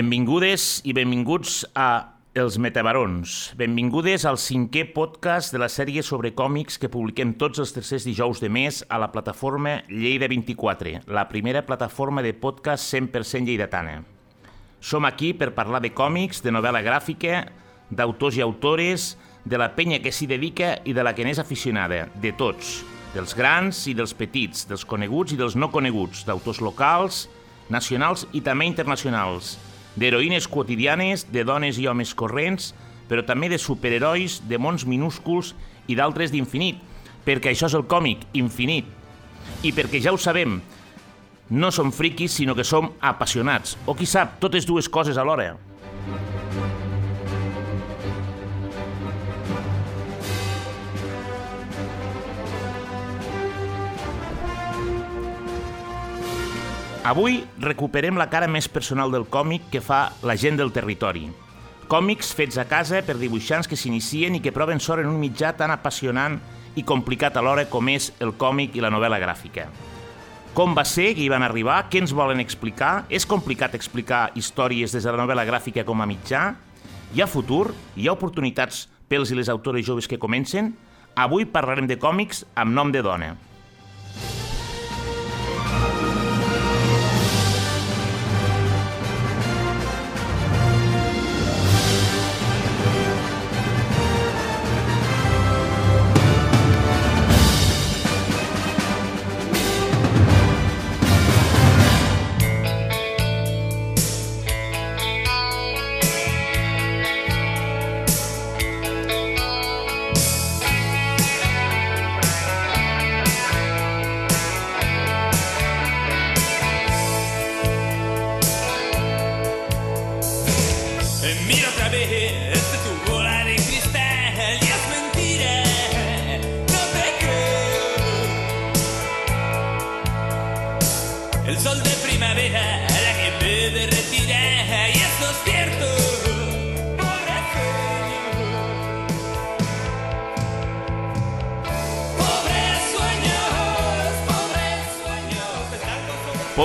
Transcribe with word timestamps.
Benvingudes 0.00 0.78
i 0.88 0.94
benvinguts 0.96 1.58
a 1.76 2.14
Els 2.32 2.54
Metabarons. 2.62 3.50
Benvingudes 3.60 4.22
al 4.24 4.38
cinquè 4.40 4.86
podcast 4.94 5.52
de 5.52 5.58
la 5.60 5.68
sèrie 5.68 6.00
sobre 6.06 6.30
còmics 6.32 6.78
que 6.80 6.88
publiquem 6.88 7.34
tots 7.36 7.60
els 7.60 7.74
tercers 7.76 8.06
dijous 8.08 8.40
de 8.40 8.48
mes 8.48 8.78
a 8.88 8.96
la 9.02 9.10
plataforma 9.12 9.74
Lleida 9.90 10.30
24, 10.32 11.02
la 11.04 11.26
primera 11.28 11.66
plataforma 11.68 12.24
de 12.24 12.32
podcast 12.32 12.88
100% 12.94 13.44
lleidatana. 13.50 13.98
Som 14.80 15.04
aquí 15.04 15.34
per 15.36 15.50
parlar 15.58 15.82
de 15.84 15.92
còmics, 15.92 16.40
de 16.40 16.54
novel·la 16.56 16.80
gràfica, 16.86 17.42
d'autors 17.90 18.38
i 18.40 18.46
autores, 18.46 19.18
de 19.44 19.60
la 19.60 19.74
penya 19.76 20.00
que 20.00 20.14
s'hi 20.16 20.30
dedica 20.30 20.78
i 20.80 20.96
de 20.96 21.04
la 21.04 21.12
que 21.12 21.28
n'és 21.28 21.42
aficionada, 21.42 22.06
de 22.22 22.32
tots, 22.32 22.78
dels 23.12 23.36
grans 23.36 23.84
i 23.84 23.98
dels 23.98 24.16
petits, 24.16 24.64
dels 24.70 24.86
coneguts 24.88 25.36
i 25.36 25.42
dels 25.42 25.60
no 25.60 25.68
coneguts, 25.68 26.24
d'autors 26.24 26.64
locals, 26.64 27.26
nacionals 27.68 28.24
i 28.32 28.40
també 28.40 28.64
internacionals, 28.64 29.58
d'heroïnes 30.00 30.48
quotidianes, 30.48 31.26
de 31.28 31.44
dones 31.44 31.78
i 31.78 31.86
homes 31.86 32.14
corrents, 32.16 32.72
però 33.10 33.24
també 33.26 33.50
de 33.52 33.58
superherois, 33.60 34.40
de 34.48 34.58
mons 34.58 34.86
minúsculs 34.88 35.52
i 35.90 35.96
d'altres 35.98 36.32
d'infinit, 36.32 36.80
perquè 37.26 37.52
això 37.52 37.68
és 37.68 37.76
el 37.76 37.84
còmic, 37.90 38.24
infinit. 38.38 38.88
I 39.66 39.74
perquè 39.76 40.00
ja 40.00 40.14
ho 40.14 40.18
sabem, 40.20 40.60
no 41.50 41.72
som 41.74 41.90
friquis, 41.92 42.32
sinó 42.32 42.54
que 42.56 42.64
som 42.64 42.92
apassionats, 43.00 43.76
o 43.84 43.96
qui 43.98 44.06
sap, 44.06 44.38
totes 44.40 44.68
dues 44.68 44.88
coses 44.88 45.18
alhora. 45.20 45.56
Avui 57.10 57.40
recuperem 57.58 58.14
la 58.20 58.28
cara 58.30 58.46
més 58.46 58.68
personal 58.70 59.10
del 59.10 59.24
còmic 59.26 59.64
que 59.72 59.80
fa 59.82 60.12
la 60.22 60.36
gent 60.38 60.60
del 60.60 60.68
territori. 60.70 61.24
Còmics 61.90 62.28
fets 62.38 62.60
a 62.62 62.68
casa 62.70 63.00
per 63.02 63.16
dibuixants 63.18 63.66
que 63.66 63.74
s'inicien 63.74 64.36
i 64.38 64.40
que 64.44 64.52
proven 64.54 64.78
sort 64.78 65.02
en 65.02 65.10
un 65.10 65.18
mitjà 65.18 65.50
tan 65.58 65.74
apassionant 65.74 66.36
i 66.78 66.84
complicat 66.86 67.34
alhora 67.34 67.66
com 67.72 67.90
és 67.90 68.12
el 68.22 68.36
còmic 68.38 68.78
i 68.78 68.84
la 68.84 68.92
novel·la 68.94 69.18
gràfica. 69.18 69.66
Com 70.54 70.78
va 70.78 70.86
ser 70.86 71.08
que 71.16 71.24
hi 71.24 71.28
van 71.34 71.42
arribar? 71.42 71.80
Què 71.90 71.98
ens 72.04 72.14
volen 72.14 72.38
explicar? 72.38 73.08
És 73.10 73.26
complicat 73.26 73.74
explicar 73.74 74.28
històries 74.38 74.94
des 74.94 75.02
de 75.02 75.10
la 75.10 75.24
novel·la 75.24 75.48
gràfica 75.50 75.82
com 75.88 75.98
a 75.98 76.06
mitjà? 76.06 76.46
Hi 77.10 77.24
ha 77.24 77.30
futur? 77.34 77.72
Hi 77.98 78.06
ha 78.06 78.14
oportunitats 78.14 78.84
pels 79.10 79.34
i 79.34 79.42
les 79.42 79.50
autores 79.50 79.82
joves 79.82 80.06
que 80.06 80.22
comencen? 80.22 80.76
Avui 81.18 81.42
parlarem 81.42 81.90
de 81.90 81.98
còmics 81.98 82.46
amb 82.54 82.70
nom 82.70 82.94
de 82.94 83.02
dona. 83.02 83.34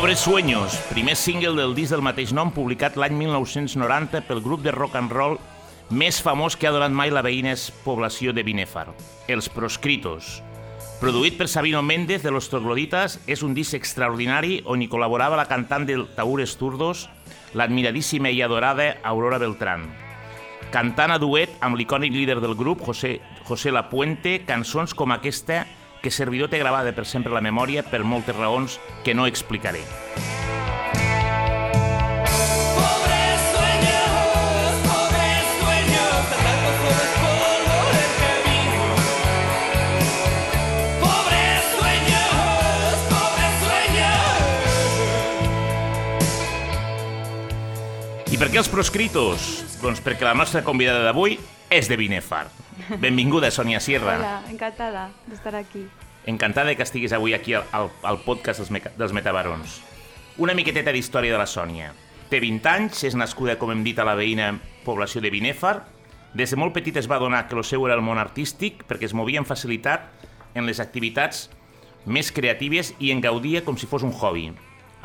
Pobres 0.06 0.20
Sueños, 0.20 0.76
primer 0.92 1.16
single 1.16 1.56
del 1.60 1.74
disc 1.74 1.90
del 1.90 2.04
mateix 2.06 2.30
nom 2.30 2.52
publicat 2.54 2.94
l'any 2.94 3.16
1990 3.18 4.20
pel 4.28 4.42
grup 4.46 4.62
de 4.62 4.70
rock 4.70 4.94
and 5.00 5.10
roll 5.10 5.40
més 5.90 6.20
famós 6.22 6.54
que 6.54 6.68
ha 6.70 6.74
donat 6.76 6.94
mai 6.94 7.10
la 7.10 7.24
veïnes 7.26 7.72
població 7.82 8.30
de 8.30 8.44
Binèfar, 8.46 8.84
Els 9.26 9.48
Proscritos. 9.50 10.44
Produït 11.02 11.40
per 11.40 11.48
Sabino 11.50 11.82
Méndez 11.82 12.22
de 12.22 12.30
Los 12.30 12.52
Trogloditas, 12.54 13.18
és 13.26 13.42
un 13.42 13.56
disc 13.58 13.74
extraordinari 13.74 14.60
on 14.70 14.84
hi 14.86 14.90
col·laborava 14.94 15.40
la 15.42 15.48
cantant 15.50 15.90
del 15.90 16.06
Taúres 16.14 16.54
Turdos, 16.62 17.08
l'admiradíssima 17.58 18.30
i 18.30 18.44
adorada 18.46 19.00
Aurora 19.02 19.40
Beltrán. 19.42 19.88
Cantant 20.70 21.16
a 21.16 21.18
duet 21.18 21.58
amb 21.66 21.82
l'icònic 21.82 22.14
líder 22.14 22.38
del 22.46 22.54
grup, 22.54 22.86
José, 22.86 23.16
José 23.50 23.74
Lapuente, 23.74 24.44
cançons 24.46 24.94
com 24.94 25.18
aquesta 25.18 25.64
que 26.06 26.12
servidor 26.14 26.52
té 26.54 26.60
gravada 26.62 26.92
per 26.94 27.08
sempre 27.10 27.34
la 27.34 27.42
memòria 27.42 27.82
per 27.82 28.04
moltes 28.06 28.36
raons 28.38 28.76
que 29.02 29.16
no 29.18 29.26
explicaré. 29.26 29.82
I 48.30 48.38
per 48.38 48.52
què 48.52 48.62
els 48.62 48.70
proscritos? 48.70 49.50
Doncs 49.82 50.06
perquè 50.06 50.30
la 50.30 50.38
nostra 50.38 50.62
convidada 50.62 51.02
d'avui 51.08 51.40
és 51.70 51.90
de 51.90 51.98
Binèfar. 51.98 52.48
Benvinguda, 53.02 53.52
Sònia 53.52 53.80
Sierra. 53.80 54.18
Hola, 54.18 54.44
encantada 54.50 55.10
de 55.26 55.36
estar 55.36 55.56
aquí. 55.56 55.86
Encantada 56.26 56.76
que 56.76 56.84
estiguis 56.84 57.14
avui 57.14 57.34
aquí 57.34 57.54
al, 57.54 57.66
al, 57.72 57.92
al 58.04 58.20
podcast 58.26 58.60
dels, 58.62 58.72
meca, 58.72 58.92
dels 58.98 59.14
Metabarons. 59.14 59.80
Una 60.38 60.56
miqueteta 60.58 60.92
d'història 60.92 61.34
de 61.34 61.40
la 61.40 61.48
Sònia. 61.48 61.94
Té 62.30 62.42
20 62.42 62.70
anys, 62.70 63.04
és 63.06 63.16
nascuda, 63.16 63.60
com 63.62 63.72
hem 63.72 63.84
dit, 63.86 64.00
a 64.00 64.08
la 64.08 64.18
veïna 64.18 64.56
població 64.86 65.22
de 65.22 65.32
Binèfar. 65.34 65.78
Des 66.36 66.52
de 66.52 66.60
molt 66.60 66.74
petit 66.76 66.98
es 66.98 67.08
va 67.08 67.22
donar 67.22 67.46
que 67.48 67.56
el 67.56 67.64
seu 67.64 67.86
era 67.88 67.96
el 67.96 68.04
món 68.04 68.20
artístic 68.20 68.84
perquè 68.90 69.08
es 69.08 69.14
movia 69.16 69.40
amb 69.40 69.48
facilitat 69.48 70.10
en 70.56 70.66
les 70.68 70.82
activitats 70.84 71.50
més 72.06 72.32
creatives 72.32 72.94
i 73.00 73.12
en 73.14 73.22
gaudia 73.24 73.64
com 73.64 73.78
si 73.78 73.88
fos 73.88 74.04
un 74.04 74.12
hobby. 74.12 74.50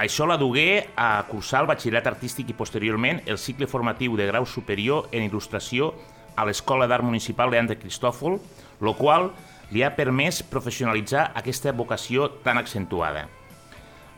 Això 0.00 0.24
la 0.26 0.38
dugué 0.40 0.88
a 0.96 1.22
cursar 1.28 1.62
el 1.62 1.68
batxillerat 1.68 2.06
artístic 2.08 2.50
i 2.50 2.56
posteriorment 2.56 3.20
el 3.28 3.38
cicle 3.38 3.68
formatiu 3.68 4.16
de 4.16 4.26
grau 4.26 4.46
superior 4.48 5.10
en 5.12 5.26
il·lustració 5.28 5.92
a 6.40 6.46
l'Escola 6.48 6.88
d'Art 6.88 7.04
Municipal 7.04 7.52
Leandre 7.52 7.76
Cristòfol, 7.78 8.38
lo 8.80 8.94
qual 8.96 9.30
li 9.70 9.84
ha 9.84 9.92
permès 9.94 10.40
professionalitzar 10.42 11.30
aquesta 11.36 11.74
vocació 11.76 12.30
tan 12.44 12.58
accentuada. 12.58 13.26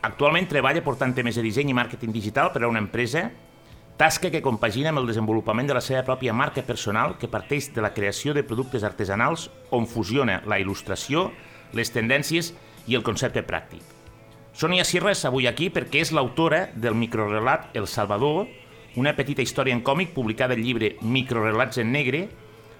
Actualment 0.03 0.49
treballa 0.51 0.83
portant 0.83 1.13
temes 1.15 1.37
de 1.39 1.45
disseny 1.45 1.71
i 1.71 1.77
màrqueting 1.77 2.15
digital 2.15 2.51
per 2.55 2.65
a 2.65 2.71
una 2.71 2.81
empresa, 2.83 3.29
tasca 4.01 4.33
que 4.35 4.43
compagina 4.43 4.91
amb 4.91 5.03
el 5.03 5.07
desenvolupament 5.07 5.69
de 5.69 5.77
la 5.77 5.85
seva 5.85 6.03
pròpia 6.07 6.35
marca 6.35 6.65
personal 6.67 7.19
que 7.21 7.31
parteix 7.31 7.69
de 7.75 7.85
la 7.85 7.93
creació 7.95 8.35
de 8.35 8.43
productes 8.43 8.83
artesanals 8.83 9.51
on 9.71 9.87
fusiona 9.87 10.41
la 10.47 10.59
il·lustració, 10.59 11.29
les 11.73 11.93
tendències 11.95 12.53
i 12.89 12.97
el 12.99 13.05
concepte 13.07 13.45
pràctic. 13.47 13.83
Sònia 14.53 14.85
Sierra 14.85 15.13
és 15.15 15.23
avui 15.25 15.47
aquí 15.49 15.71
perquè 15.73 16.03
és 16.03 16.11
l'autora 16.13 16.67
del 16.75 16.97
microrelat 16.99 17.71
El 17.79 17.87
Salvador, 17.87 18.49
una 18.97 19.15
petita 19.17 19.43
història 19.43 19.75
en 19.75 19.83
còmic 19.85 20.12
publicada 20.12 20.55
al 20.55 20.62
llibre 20.62 20.97
Microrelats 21.00 21.79
en 21.81 21.93
negre, 21.93 22.27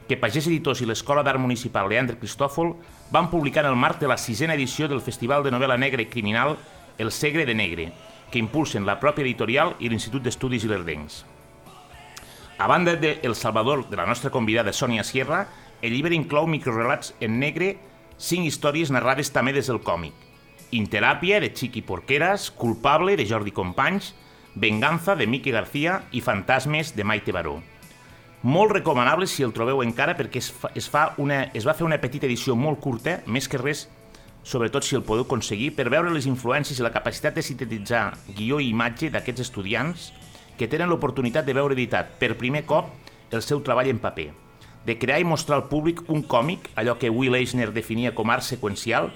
que 0.09 0.19
Pagès 0.21 0.49
Editors 0.51 0.83
i 0.83 0.87
l'Escola 0.89 1.23
d'Art 1.25 1.41
Municipal 1.41 1.89
Leandre 1.89 2.19
Cristòfol 2.21 2.75
van 3.15 3.31
publicar 3.31 3.65
en 3.65 3.71
el 3.71 3.79
marc 3.81 4.01
de 4.01 4.11
la 4.11 4.19
sisena 4.19 4.55
edició 4.59 4.89
del 4.89 5.01
Festival 5.01 5.45
de 5.45 5.53
Novel·la 5.55 5.79
Negra 5.81 6.03
i 6.03 6.11
Criminal 6.11 6.57
El 6.99 7.13
Segre 7.13 7.47
de 7.47 7.55
Negre, 7.55 7.93
que 8.31 8.41
impulsen 8.41 8.85
la 8.85 8.99
pròpia 9.01 9.25
editorial 9.25 9.77
i 9.81 9.89
l'Institut 9.89 10.25
d'Estudis 10.25 10.67
Ilerdencs. 10.69 11.23
A 12.59 12.67
banda 12.69 12.97
de 12.97 13.19
El 13.23 13.35
Salvador, 13.35 13.89
de 13.89 13.97
la 13.97 14.07
nostra 14.07 14.31
convidada 14.31 14.73
Sònia 14.73 15.05
Sierra, 15.05 15.47
el 15.81 15.95
llibre 15.97 16.15
inclou 16.15 16.47
microrelats 16.47 17.15
en 17.21 17.39
negre, 17.41 17.77
cinc 18.19 18.47
històries 18.47 18.93
narrades 18.93 19.33
també 19.33 19.55
des 19.57 19.67
del 19.67 19.81
còmic. 19.83 20.13
Interàpia, 20.73 21.41
de 21.41 21.51
Chiqui 21.53 21.83
Porqueras, 21.83 22.51
Culpable, 22.51 23.17
de 23.17 23.27
Jordi 23.27 23.51
Companys, 23.51 24.13
Venganza, 24.55 25.17
de 25.17 25.27
Miqui 25.27 25.51
García 25.51 26.03
i 26.13 26.21
Fantasmes, 26.21 26.95
de 26.97 27.05
Maite 27.05 27.33
Baró. 27.33 27.63
Molt 28.43 28.73
recomanable 28.73 29.27
si 29.31 29.45
el 29.47 29.53
trobeu 29.55 29.81
encara 29.85 30.17
perquè 30.19 30.41
es 30.43 30.51
fa, 30.51 30.73
es, 30.75 30.89
fa 30.91 31.13
una, 31.23 31.45
es 31.55 31.67
va 31.67 31.77
fer 31.79 31.87
una 31.87 32.01
petita 32.03 32.27
edició 32.27 32.57
molt 32.59 32.81
curta, 32.83 33.21
més 33.27 33.47
que 33.49 33.61
res, 33.61 33.87
sobretot 34.43 34.83
si 34.85 34.97
el 34.99 35.05
podeu 35.07 35.25
aconseguir, 35.25 35.71
per 35.77 35.87
veure 35.95 36.11
les 36.11 36.27
influències 36.27 36.79
i 36.79 36.85
la 36.85 36.93
capacitat 36.93 37.39
de 37.39 37.45
sintetitzar 37.47 38.09
guió 38.35 38.59
i 38.59 38.73
imatge 38.75 39.13
d'aquests 39.15 39.47
estudiants 39.47 40.11
que 40.59 40.69
tenen 40.69 40.91
l'oportunitat 40.91 41.47
de 41.47 41.55
veure 41.55 41.79
editat 41.79 42.17
per 42.19 42.35
primer 42.39 42.67
cop 42.67 42.91
el 43.31 43.47
seu 43.47 43.63
treball 43.65 43.89
en 43.89 44.03
paper, 44.03 44.33
de 44.85 44.99
crear 44.99 45.21
i 45.23 45.25
mostrar 45.25 45.61
al 45.61 45.69
públic 45.71 46.03
un 46.11 46.27
còmic, 46.27 46.69
allò 46.75 46.99
que 46.99 47.11
Will 47.11 47.39
Eisner 47.39 47.71
definia 47.73 48.13
com 48.15 48.31
art 48.31 48.45
seqüencial, 48.45 49.13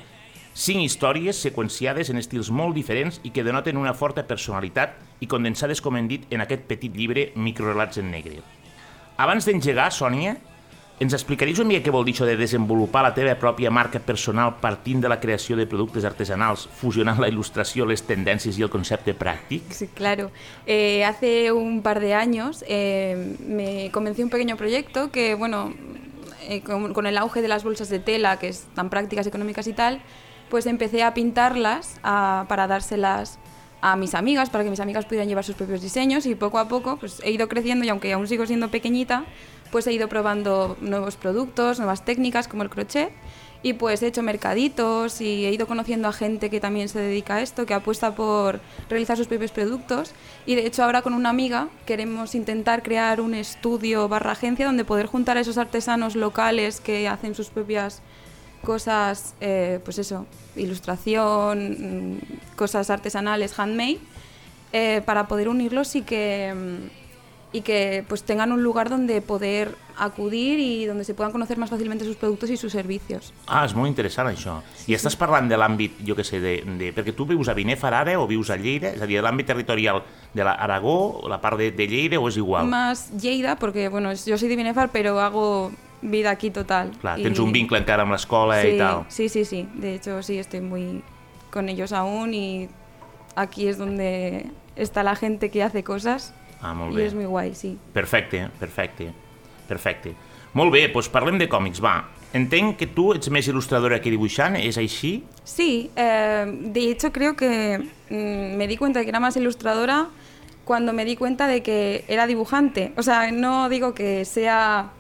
cinc 0.57 0.81
històries 0.81 1.37
seqüenciades 1.45 2.09
en 2.09 2.17
estils 2.17 2.49
molt 2.49 2.73
diferents 2.75 3.21
i 3.29 3.31
que 3.31 3.45
denoten 3.45 3.77
una 3.77 3.93
forta 3.93 4.25
personalitat 4.25 4.97
i 5.21 5.29
condensades, 5.29 5.83
com 5.85 5.99
hem 5.99 6.09
dit, 6.09 6.25
en 6.33 6.41
aquest 6.41 6.65
petit 6.71 6.95
llibre 6.97 7.29
Microrelats 7.37 8.01
en 8.01 8.09
negre. 8.11 8.41
Abans 9.21 9.45
d'engegar, 9.45 9.91
Sònia, 9.93 10.33
ens 10.97 11.13
explicaries 11.13 11.61
una 11.61 11.69
mica 11.69 11.85
què 11.85 11.93
vol 11.93 12.07
dir 12.09 12.15
això 12.17 12.25
de 12.25 12.39
desenvolupar 12.41 13.03
la 13.05 13.13
teva 13.13 13.35
pròpia 13.37 13.69
marca 13.69 14.01
personal 14.01 14.55
partint 14.63 15.03
de 15.05 15.11
la 15.13 15.19
creació 15.21 15.59
de 15.61 15.69
productes 15.69 16.09
artesanals, 16.09 16.65
fusionant 16.81 17.21
la 17.21 17.29
il·lustració, 17.29 17.85
les 17.85 18.07
tendències 18.09 18.57
i 18.57 18.65
el 18.65 18.73
concepte 18.73 19.13
pràctic? 19.13 19.77
Sí, 19.77 19.91
claro. 19.93 20.31
Eh, 20.65 21.05
hace 21.05 21.53
un 21.53 21.83
par 21.83 22.01
de 22.01 22.15
años 22.15 22.65
eh, 22.67 23.37
me 23.45 23.91
comencé 23.93 24.25
un 24.25 24.31
pequeño 24.31 24.57
proyecto 24.57 25.11
que, 25.11 25.35
bueno, 25.35 25.75
eh, 26.49 26.63
con, 26.63 26.95
con 26.95 27.05
el 27.05 27.19
auge 27.19 27.43
de 27.43 27.49
las 27.49 27.63
bolsas 27.63 27.91
de 27.91 27.99
tela, 27.99 28.39
que 28.39 28.49
es 28.49 28.65
tan 28.75 28.89
prácticas, 28.89 29.27
económicas 29.27 29.67
y 29.67 29.75
tal, 29.75 30.01
pues 30.51 30.67
empecé 30.67 31.03
a 31.03 31.15
pintarlas 31.15 31.99
para 32.03 32.67
dárselas 32.67 33.39
a 33.81 33.97
mis 33.97 34.15
amigas, 34.15 34.51
para 34.51 34.65
que 34.65 34.71
mis 34.71 34.81
amigas 34.81 35.05
pudieran 35.05 35.29
llevar 35.29 35.45
sus 35.45 35.55
propios 35.55 35.81
diseños 35.81 36.27
y 36.27 36.35
poco 36.35 36.59
a 36.59 36.69
poco 36.69 36.97
pues 36.97 37.21
he 37.23 37.31
ido 37.31 37.49
creciendo 37.49 37.85
y 37.85 37.89
aunque 37.89 38.13
aún 38.13 38.27
sigo 38.27 38.47
siendo 38.47 38.71
pequeñita, 38.71 39.25
pues 39.71 39.87
he 39.87 39.93
ido 39.93 40.09
probando 40.09 40.77
nuevos 40.81 41.17
productos, 41.17 41.79
nuevas 41.79 42.05
técnicas 42.05 42.49
como 42.49 42.63
el 42.63 42.71
crochet 42.71 43.13
y 43.63 43.73
pues 43.73 44.03
he 44.03 44.07
hecho 44.07 44.23
mercaditos 44.23 45.21
y 45.21 45.45
he 45.45 45.53
ido 45.53 45.67
conociendo 45.67 46.09
a 46.09 46.13
gente 46.13 46.51
que 46.51 46.61
también 46.61 46.89
se 46.89 47.01
dedica 47.01 47.37
a 47.37 47.43
esto, 47.43 47.67
que 47.67 47.75
apuesta 47.75 48.15
por 48.15 48.61
realizar 48.89 49.17
sus 49.17 49.27
propios 49.27 49.51
productos 49.51 50.13
y 50.47 50.55
de 50.55 50.67
hecho 50.67 50.85
ahora 50.85 51.03
con 51.03 51.15
una 51.15 51.31
amiga 51.31 51.69
queremos 51.85 52.35
intentar 52.35 52.83
crear 52.83 53.21
un 53.21 53.35
estudio 53.35 54.09
barra 54.09 54.33
agencia 54.33 54.67
donde 54.67 54.85
poder 54.85 55.07
juntar 55.07 55.37
a 55.37 55.41
esos 55.41 55.59
artesanos 55.59 56.17
locales 56.17 56.81
que 56.81 57.09
hacen 57.09 57.35
sus 57.35 57.49
propias 57.49 58.03
cosas, 58.67 59.35
eh, 59.41 59.79
pues 59.85 59.99
eso, 59.99 60.27
ilustración, 60.57 62.17
mm, 62.19 62.57
cosas 62.57 62.91
artesanales, 62.91 63.59
handmade, 63.59 64.01
eh, 64.73 65.03
para 65.07 65.29
poder 65.29 65.49
unirlos 65.49 65.95
y 65.95 66.03
que, 66.03 66.53
mm, 66.53 67.57
y 67.57 67.61
que 67.61 68.05
pues 68.09 68.25
tengan 68.25 68.51
un 68.51 68.65
lugar 68.65 68.91
donde 68.91 69.23
poder 69.23 69.77
acudir 69.97 70.59
y 70.59 70.85
donde 70.85 71.05
se 71.05 71.15
puedan 71.15 71.33
conocer 71.33 71.57
más 71.59 71.71
fácilmente 71.71 72.05
sus 72.05 72.17
productos 72.17 72.51
y 72.51 72.57
sus 72.57 72.73
servicios. 72.73 73.33
Ah, 73.47 73.65
és 73.65 73.73
molt 73.73 73.89
interessant 73.89 74.29
això. 74.29 74.59
I 74.91 74.99
estàs 74.99 75.15
parlant 75.17 75.49
de 75.49 75.57
l'àmbit, 75.57 76.03
jo 76.05 76.19
que 76.19 76.27
sé, 76.27 76.43
de, 76.43 76.59
de, 76.67 76.91
perquè 76.93 77.15
tu 77.17 77.25
vius 77.25 77.49
a 77.49 77.55
Binèfar 77.55 77.95
ara 77.95 78.19
o 78.21 78.27
vius 78.27 78.51
a 78.51 78.59
Lleida, 78.59 78.91
és 78.99 79.01
a 79.01 79.07
dir, 79.09 79.23
l'àmbit 79.25 79.49
territorial 79.49 80.03
de 80.35 80.45
l'Aragó, 80.45 81.25
la 81.31 81.41
part 81.41 81.63
de, 81.63 81.71
de 81.71 81.87
Lleida 81.89 82.21
o 82.21 82.29
és 82.29 82.37
igual? 82.37 82.67
Más 82.69 83.09
Lleida, 83.23 83.57
porque 83.57 83.89
bueno, 83.89 84.13
yo 84.13 84.37
soy 84.37 84.49
de 84.51 84.57
Binefar, 84.57 84.91
pero 84.91 85.21
hago 85.21 85.71
vida 86.11 86.31
aquí 86.31 86.51
total. 86.51 86.91
Clar, 87.01 87.19
Y- 87.19 87.23
tens 87.23 87.39
un 87.39 87.53
vincle 87.53 87.79
encara 87.79 88.03
amb 88.03 88.13
l'escola 88.13 88.61
sí, 88.63 88.69
i 88.75 88.79
tal. 88.79 89.05
Sí, 89.09 89.29
sí, 89.29 89.45
sí. 89.45 89.69
De 89.75 89.95
hecho, 89.95 90.23
sí, 90.23 90.39
estoy 90.39 90.61
muy 90.61 91.03
con 91.51 91.69
ellos 91.69 91.93
aún 91.93 92.35
y 92.35 92.69
aquí 93.35 93.69
es 93.69 93.79
donde 93.79 94.47
está 94.77 95.03
la 95.03 95.15
gente 95.17 95.51
que 95.51 95.63
hace 95.63 95.83
cosas 95.85 96.35
Ah, 96.61 96.75
molt 96.75 96.93
y 96.93 96.97
bé. 96.97 97.07
es 97.07 97.15
muy 97.15 97.25
guay, 97.27 97.55
sí. 97.55 97.79
Perfecte, 97.93 98.49
perfecte, 98.59 99.13
perfecte. 99.69 100.15
Molt 100.57 100.73
bé, 100.73 100.87
doncs 100.89 101.09
parlem 101.13 101.37
de 101.39 101.49
còmics, 101.53 101.83
va. 101.85 102.09
Entenc 102.33 102.77
que 102.81 102.87
tu 102.89 103.11
ets 103.15 103.29
més 103.31 103.47
il·lustradora 103.49 103.99
que 104.01 104.11
dibuixant, 104.11 104.57
és 104.57 104.77
així? 104.81 105.23
Sí, 105.45 105.91
eh, 105.97 106.45
de 106.49 106.91
hecho 106.91 107.13
creo 107.13 107.37
que 107.37 107.79
mm, 108.11 108.57
me 108.57 108.67
di 108.67 108.77
cuenta 108.77 109.03
que 109.03 109.09
era 109.11 109.21
más 109.21 109.37
ilustradora 109.37 110.09
cuando 110.65 110.93
me 110.93 111.05
di 111.05 111.15
cuenta 111.17 111.47
de 111.47 111.63
que 111.63 112.05
era 112.09 112.27
dibujante. 112.27 112.93
O 112.97 113.03
sea, 113.03 113.31
no 113.33 113.69
digo 113.69 113.95
que 113.95 114.25
sea 114.25 114.91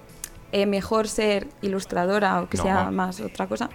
eh, 0.56 0.66
mejor 0.66 1.06
ser 1.08 1.48
ilustradora 1.62 2.40
o 2.42 2.48
que 2.48 2.56
No. 2.56 2.62
sea 2.64 2.90
más 2.90 3.20
otra 3.20 3.46
cosa, 3.46 3.68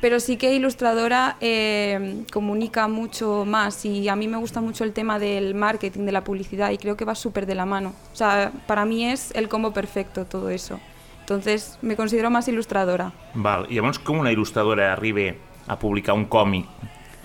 pero 0.00 0.20
sí 0.20 0.36
que 0.36 0.54
ilustradora 0.54 1.36
eh, 1.40 2.22
comunica 2.32 2.86
mucho 2.86 3.44
más 3.44 3.84
y 3.84 4.08
a 4.08 4.14
mí 4.14 4.28
me 4.28 4.36
gusta 4.38 4.60
mucho 4.60 4.84
el 4.84 4.92
tema 4.92 5.18
del 5.18 5.54
marketing, 5.54 6.04
de 6.06 6.12
la 6.12 6.22
publicidad 6.22 6.70
y 6.70 6.78
creo 6.78 6.96
que 6.96 7.04
va 7.04 7.14
súper 7.16 7.44
de 7.46 7.54
la 7.56 7.66
mano. 7.66 7.92
O 8.12 8.16
sea, 8.16 8.52
para 8.68 8.84
mí 8.84 9.04
es 9.04 9.32
el 9.34 9.48
combo 9.48 9.72
perfecto 9.72 10.24
todo 10.24 10.48
eso. 10.50 10.78
Entonces 11.20 11.78
me 11.82 11.96
considero 11.96 12.30
más 12.30 12.46
ilustradora. 12.48 13.12
Val. 13.34 13.66
Llavors, 13.68 13.98
com 13.98 14.18
una 14.20 14.30
il·lustradora 14.32 14.92
arriba 14.92 15.34
a 15.66 15.76
publicar 15.76 16.14
un 16.14 16.24
còmic 16.24 16.64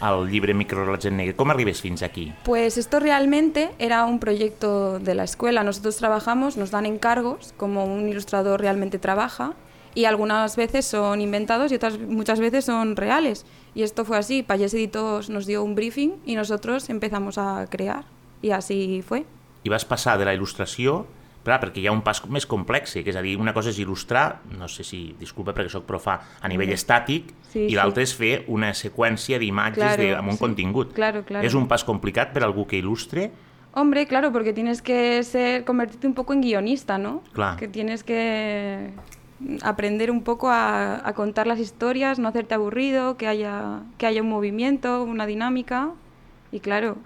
al 0.03 0.29
llibre 0.29 0.53
Microrelats 0.53 1.05
en 1.05 1.17
negre? 1.17 1.35
Com 1.39 1.51
arribes 1.53 1.81
fins 1.81 2.03
aquí? 2.03 2.33
Pues 2.43 2.77
esto 2.77 2.99
realmente 2.99 3.71
era 3.79 4.05
un 4.05 4.19
proyecto 4.19 4.99
de 4.99 5.15
la 5.15 5.23
escuela. 5.23 5.63
Nosotros 5.63 5.95
trabajamos, 5.97 6.57
nos 6.57 6.71
dan 6.71 6.85
encargos, 6.85 7.53
como 7.55 7.85
un 7.85 8.09
ilustrador 8.09 8.59
realmente 8.59 8.99
trabaja, 8.99 9.53
y 9.95 10.05
algunas 10.05 10.55
veces 10.55 10.85
son 10.85 11.21
inventados 11.21 11.71
y 11.71 11.75
otras 11.75 11.99
muchas 11.99 12.39
veces 12.39 12.65
son 12.65 12.95
reales. 12.95 13.45
Y 13.75 13.83
esto 13.83 14.05
fue 14.05 14.17
así. 14.17 14.43
Payés 14.43 14.73
Editos 14.73 15.29
nos 15.29 15.45
dio 15.45 15.63
un 15.63 15.75
briefing 15.75 16.13
y 16.25 16.35
nosotros 16.35 16.89
empezamos 16.89 17.37
a 17.37 17.67
crear. 17.69 18.05
Y 18.41 18.51
así 18.51 19.03
fue. 19.07 19.25
I 19.63 19.69
vas 19.69 19.85
passar 19.85 20.19
de 20.19 20.25
la 20.25 20.33
il·lustració, 20.35 21.05
clar, 21.43 21.59
perquè 21.61 21.81
hi 21.83 21.87
ha 21.87 21.93
un 21.95 22.01
pas 22.01 22.21
més 22.31 22.45
complex, 22.49 22.93
que 22.93 23.09
és 23.11 23.15
a 23.19 23.21
dir, 23.21 23.35
una 23.39 23.53
cosa 23.53 23.69
és 23.69 23.79
il·lustrar, 23.83 24.39
no 24.57 24.67
sé 24.71 24.83
si, 24.87 25.15
disculpa 25.19 25.53
perquè 25.53 25.69
sóc 25.69 25.85
profà, 25.89 26.19
a 26.41 26.51
nivell 26.51 26.71
estàtic, 26.75 27.33
Sí, 27.53 27.67
i 27.69 27.75
l'altre 27.77 28.01
és 28.01 28.13
fer 28.17 28.45
una 28.49 28.71
seqüència 28.73 29.37
d'imatges 29.37 29.77
Claro, 29.83 30.01
de, 30.01 30.15
amb 30.17 30.31
un 30.31 30.37
sí. 30.37 30.41
contingut. 30.41 30.93
Claro, 30.95 31.23
claro. 31.23 31.45
És 31.45 31.53
un 31.53 31.67
pas 31.67 31.83
complicat 31.85 32.33
per 32.33 32.41
algú 32.43 32.65
que 32.65 32.79
il·lustre? 32.79 33.29
Hombre, 33.75 34.07
claro, 34.07 34.31
porque 34.31 34.53
tienes 34.53 34.81
que 34.81 35.21
ser, 35.23 35.63
convertirte 35.65 36.07
un 36.07 36.13
poco 36.13 36.33
en 36.33 36.41
guionista, 36.41 36.97
¿no? 36.97 37.21
Claro. 37.33 37.57
Que 37.57 37.67
tienes 37.67 38.03
que 38.03 38.89
aprender 39.61 40.11
un 40.11 40.23
poco 40.23 40.49
a, 40.49 41.07
a 41.07 41.13
contar 41.13 41.47
las 41.47 41.59
historias, 41.59 42.19
no 42.19 42.27
hacerte 42.27 42.53
aburrido, 42.55 43.17
que 43.17 43.27
haya, 43.27 43.81
que 43.97 44.05
haya 44.05 44.21
un 44.21 44.29
movimiento, 44.29 45.03
una 45.03 45.25
dinámica. 45.25 45.91
Y 46.51 46.59
claro, 46.59 46.97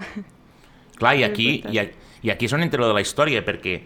Clar, 0.97 1.15
i 1.15 1.23
aquí, 1.29 1.63
i, 1.71 1.79
i 2.21 2.29
aquí 2.29 2.45
és 2.45 2.53
on 2.53 2.63
entra 2.63 2.81
lo 2.81 2.89
de 2.89 2.95
la 2.97 3.01
història, 3.01 3.43
perquè 3.45 3.77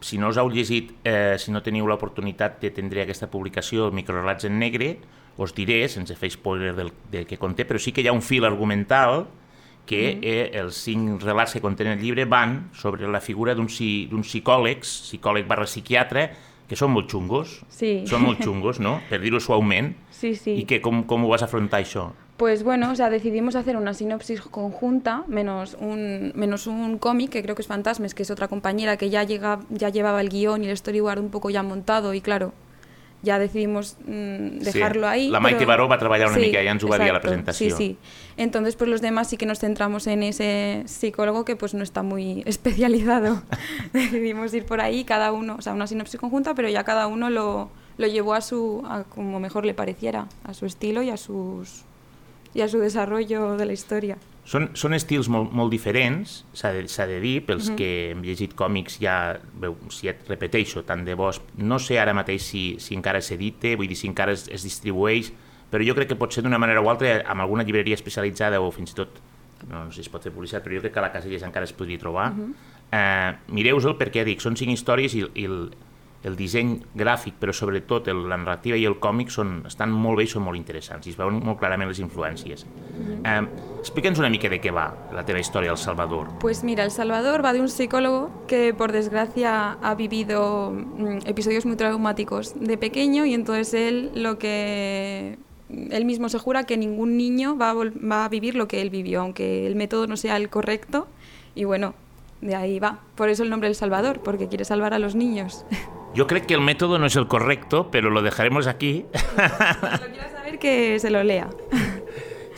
si 0.00 0.18
no 0.18 0.28
us 0.30 0.38
heu 0.38 0.50
llegit, 0.50 0.92
eh, 1.04 1.36
si 1.38 1.52
no 1.54 1.62
teniu 1.62 1.86
l'oportunitat 1.88 2.60
de 2.62 2.70
tindre 2.74 3.02
aquesta 3.02 3.30
publicació, 3.30 3.88
el 3.88 3.96
Microrelats 3.96 4.46
en 4.48 4.58
negre, 4.58 4.96
us 5.38 5.54
diré, 5.54 5.84
sense 5.88 6.16
fer 6.18 6.30
spoiler 6.34 6.74
del, 6.74 6.92
del 7.12 7.26
que 7.26 7.38
conté, 7.38 7.66
però 7.66 7.78
sí 7.82 7.92
que 7.94 8.02
hi 8.02 8.10
ha 8.10 8.14
un 8.14 8.22
fil 8.22 8.46
argumental 8.46 9.26
que 9.88 10.18
eh, 10.20 10.50
els 10.60 10.76
cinc 10.84 11.22
relats 11.24 11.54
que 11.56 11.62
contenen 11.64 11.96
el 11.96 12.04
llibre 12.04 12.26
van 12.28 12.68
sobre 12.76 13.08
la 13.08 13.22
figura 13.24 13.54
d'un 13.56 13.70
psi, 13.70 14.06
d'un 14.10 14.26
psicòlegs, 14.26 14.90
psicòleg 15.08 15.48
barra 15.48 15.64
psiquiatre, 15.66 16.28
que 16.68 16.76
són 16.76 16.92
molt 16.92 17.10
xungos, 17.10 17.62
Sí. 17.68 18.04
són 18.06 18.22
molt 18.22 18.38
xungos, 18.44 18.78
no?, 18.80 19.00
per 19.08 19.20
dir-ho 19.20 19.40
suaument, 19.40 19.94
sí, 20.10 20.34
sí. 20.36 20.52
i 20.60 20.64
que 20.64 20.80
com, 20.80 21.02
com 21.04 21.24
ho 21.24 21.28
vas 21.28 21.42
afrontar 21.42 21.80
això? 21.80 22.10
Pues 22.36 22.62
bueno, 22.62 22.92
o 22.92 22.94
sea, 22.94 23.10
decidimos 23.10 23.56
hacer 23.56 23.76
una 23.76 23.94
sinopsis 23.94 24.40
conjunta, 24.42 25.24
menos 25.26 25.76
un, 25.80 26.30
menos 26.36 26.68
un 26.68 26.98
cómic, 26.98 27.30
que 27.30 27.42
creo 27.42 27.56
que 27.56 27.62
es 27.62 27.66
Fantasmes, 27.68 28.14
que 28.14 28.22
es 28.22 28.30
otra 28.30 28.46
compañera 28.46 28.96
que 28.96 29.10
ya, 29.10 29.24
llega, 29.24 29.58
ya 29.70 29.88
llevaba 29.88 30.20
el 30.20 30.28
guion 30.28 30.62
y 30.62 30.68
el 30.68 30.76
storyboard 30.76 31.18
un 31.18 31.30
poco 31.30 31.50
ya 31.50 31.64
montado, 31.64 32.14
y 32.14 32.20
claro, 32.20 32.52
ya 33.22 33.38
decidimos 33.38 33.96
mm, 34.06 34.58
Sí. 34.60 34.64
dejarlo 34.64 35.08
ahí. 35.08 35.28
La 35.28 35.40
Maite 35.40 35.58
pero- 35.58 35.68
Baró 35.68 35.88
va 35.88 35.98
treballar 35.98 36.28
una 36.28 36.38
mica, 36.38 36.58
ja 36.62 36.70
ens 36.70 36.84
ho 36.84 36.88
va 36.88 36.96
dir 36.98 37.10
a 37.10 37.12
la 37.14 37.18
exacto, 37.18 37.28
presentació. 37.28 37.76
Sí, 37.76 37.76
sí. 37.76 37.96
Entonces, 38.36 38.76
pues 38.76 38.88
los 38.88 39.00
demás 39.00 39.28
sí 39.28 39.36
que 39.36 39.46
nos 39.46 39.58
centramos 39.58 40.06
en 40.06 40.22
ese 40.22 40.84
psicólogo 40.86 41.44
que 41.44 41.56
pues 41.56 41.74
no 41.74 41.82
está 41.82 42.02
muy 42.02 42.42
especializado. 42.46 43.42
Decidimos 43.92 44.54
ir 44.54 44.64
por 44.64 44.80
ahí, 44.80 45.04
cada 45.04 45.32
uno, 45.32 45.56
o 45.58 45.62
sea, 45.62 45.72
una 45.72 45.86
sinopsis 45.86 46.20
conjunta, 46.20 46.54
pero 46.54 46.68
ya 46.68 46.84
cada 46.84 47.06
uno 47.08 47.30
lo, 47.30 47.70
lo 47.96 48.06
llevó 48.06 48.34
a 48.34 48.40
su, 48.40 48.82
a 48.88 49.02
como 49.04 49.40
mejor 49.40 49.64
le 49.66 49.74
pareciera, 49.74 50.26
a 50.44 50.54
su 50.54 50.66
estilo 50.66 51.02
y 51.02 51.10
a 51.10 51.16
sus 51.16 51.82
i 52.54 52.62
a 52.62 52.68
su 52.68 52.78
desarrollo 52.78 53.56
de 53.56 53.66
la 53.66 53.72
història. 53.74 54.16
Són, 54.48 54.70
són 54.78 54.96
estils 54.96 55.28
molt, 55.28 55.50
molt 55.52 55.68
diferents, 55.68 56.38
s'ha 56.56 56.70
de, 56.72 56.86
de 56.88 57.16
dir, 57.20 57.34
pels 57.44 57.68
que 57.76 57.88
hem 58.14 58.22
llegit 58.24 58.54
còmics 58.56 58.96
ja, 59.02 59.36
veu, 59.60 59.74
si 59.92 60.08
et 60.08 60.22
repeteixo, 60.30 60.86
tant 60.88 61.02
de 61.04 61.16
bo, 61.18 61.28
no 61.60 61.76
sé 61.84 61.98
ara 62.00 62.14
mateix 62.16 62.46
si, 62.46 62.62
si 62.80 62.96
encara 62.96 63.20
s'edita, 63.20 63.74
vull 63.76 63.90
dir, 63.90 63.98
si 64.00 64.08
encara 64.08 64.32
es, 64.32 64.46
es 64.48 64.64
distribueix, 64.64 65.28
però 65.68 65.84
jo 65.84 65.92
crec 65.98 66.14
que 66.14 66.16
pot 66.16 66.32
ser 66.32 66.46
d'una 66.46 66.60
manera 66.60 66.80
o 66.80 66.88
altra 66.88 67.18
amb 67.28 67.44
alguna 67.44 67.66
llibreria 67.68 67.98
especialitzada 67.98 68.62
o 68.64 68.70
fins 68.72 68.94
i 68.94 68.96
tot, 69.02 69.20
no, 69.66 69.84
no 69.84 69.90
sé 69.90 70.00
si 70.00 70.06
es 70.06 70.12
pot 70.14 70.24
fer 70.24 70.32
publicitat, 70.32 70.64
però 70.64 70.78
jo 70.78 70.86
crec 70.86 70.96
que 70.96 71.02
a 71.02 71.04
la 71.04 71.12
Caselles 71.12 71.44
encara 71.44 71.68
es 71.68 71.76
podria 71.76 72.00
trobar. 72.00 72.30
Uh 72.32 72.48
-huh. 72.48 72.54
eh, 72.92 73.36
Mireu-se'l 73.52 73.98
perquè, 74.00 74.24
dic, 74.24 74.40
són 74.40 74.56
cinc 74.56 74.72
històries 74.72 75.12
i, 75.12 75.26
i 75.34 75.44
el, 75.44 75.68
el 76.24 76.34
disseny 76.36 76.74
gràfic, 76.98 77.36
però 77.38 77.52
sobretot 77.54 78.08
el, 78.10 78.24
la 78.28 78.36
narrativa 78.40 78.76
i 78.76 78.84
el 78.88 78.96
còmic 78.98 79.30
són, 79.30 79.60
estan 79.70 79.92
molt 79.94 80.18
bé 80.18 80.26
i 80.26 80.30
són 80.30 80.42
molt 80.42 80.58
interessants 80.58 81.06
i 81.06 81.12
es 81.14 81.18
veuen 81.18 81.38
molt 81.44 81.60
clarament 81.60 81.90
les 81.90 82.00
influències. 82.02 82.64
Eh, 83.22 83.42
Explica'ns 83.78 84.18
una 84.18 84.30
mica 84.30 84.50
de 84.50 84.58
què 84.58 84.72
va 84.74 84.88
la 85.14 85.22
teva 85.24 85.38
història 85.38 85.70
al 85.70 85.78
Salvador. 85.78 86.32
Pues 86.40 86.64
mira, 86.64 86.82
El 86.84 86.90
Salvador 86.90 87.44
va 87.44 87.52
de 87.52 87.60
un 87.60 87.68
psicólogo 87.68 88.30
que 88.48 88.74
por 88.74 88.90
desgracia 88.90 89.78
ha 89.80 89.94
vivido 89.94 90.72
mm, 90.72 91.26
episodios 91.26 91.64
muy 91.66 91.76
traumáticos 91.76 92.54
de 92.58 92.76
pequeño 92.76 93.24
y 93.24 93.34
entonces 93.34 93.72
él 93.74 94.10
lo 94.14 94.38
que 94.38 95.38
él 95.68 96.04
mismo 96.04 96.28
se 96.28 96.38
jura 96.38 96.64
que 96.64 96.76
ningún 96.76 97.16
niño 97.16 97.56
va 97.56 97.70
a, 97.70 97.74
va 97.74 98.24
a 98.24 98.28
vivir 98.28 98.56
lo 98.56 98.66
que 98.66 98.80
él 98.82 98.90
vivió, 98.90 99.20
aunque 99.20 99.66
el 99.66 99.76
método 99.76 100.06
no 100.06 100.16
sea 100.16 100.36
el 100.36 100.48
correcto. 100.48 101.06
Y 101.54 101.64
bueno, 101.64 101.94
de 102.40 102.54
ahí 102.54 102.78
va. 102.78 103.00
Por 103.14 103.28
eso 103.28 103.42
el 103.42 103.50
nombre 103.50 103.68
El 103.68 103.74
Salvador, 103.74 104.20
porque 104.20 104.48
quiere 104.48 104.64
salvar 104.64 104.94
a 104.94 104.98
los 104.98 105.14
niños. 105.14 105.64
Yo 106.18 106.26
creo 106.26 106.44
que 106.44 106.54
el 106.54 106.60
método 106.60 106.98
no 106.98 107.06
es 107.06 107.14
el 107.14 107.28
correcto, 107.28 107.92
pero 107.92 108.10
lo 108.10 108.22
dejaremos 108.22 108.66
aquí. 108.66 109.04
Si 109.14 109.36
lo 109.36 110.10
quiera 110.10 110.30
saber, 110.32 110.58
que 110.58 110.98
se 110.98 111.10
lo 111.10 111.22
lea. 111.22 111.48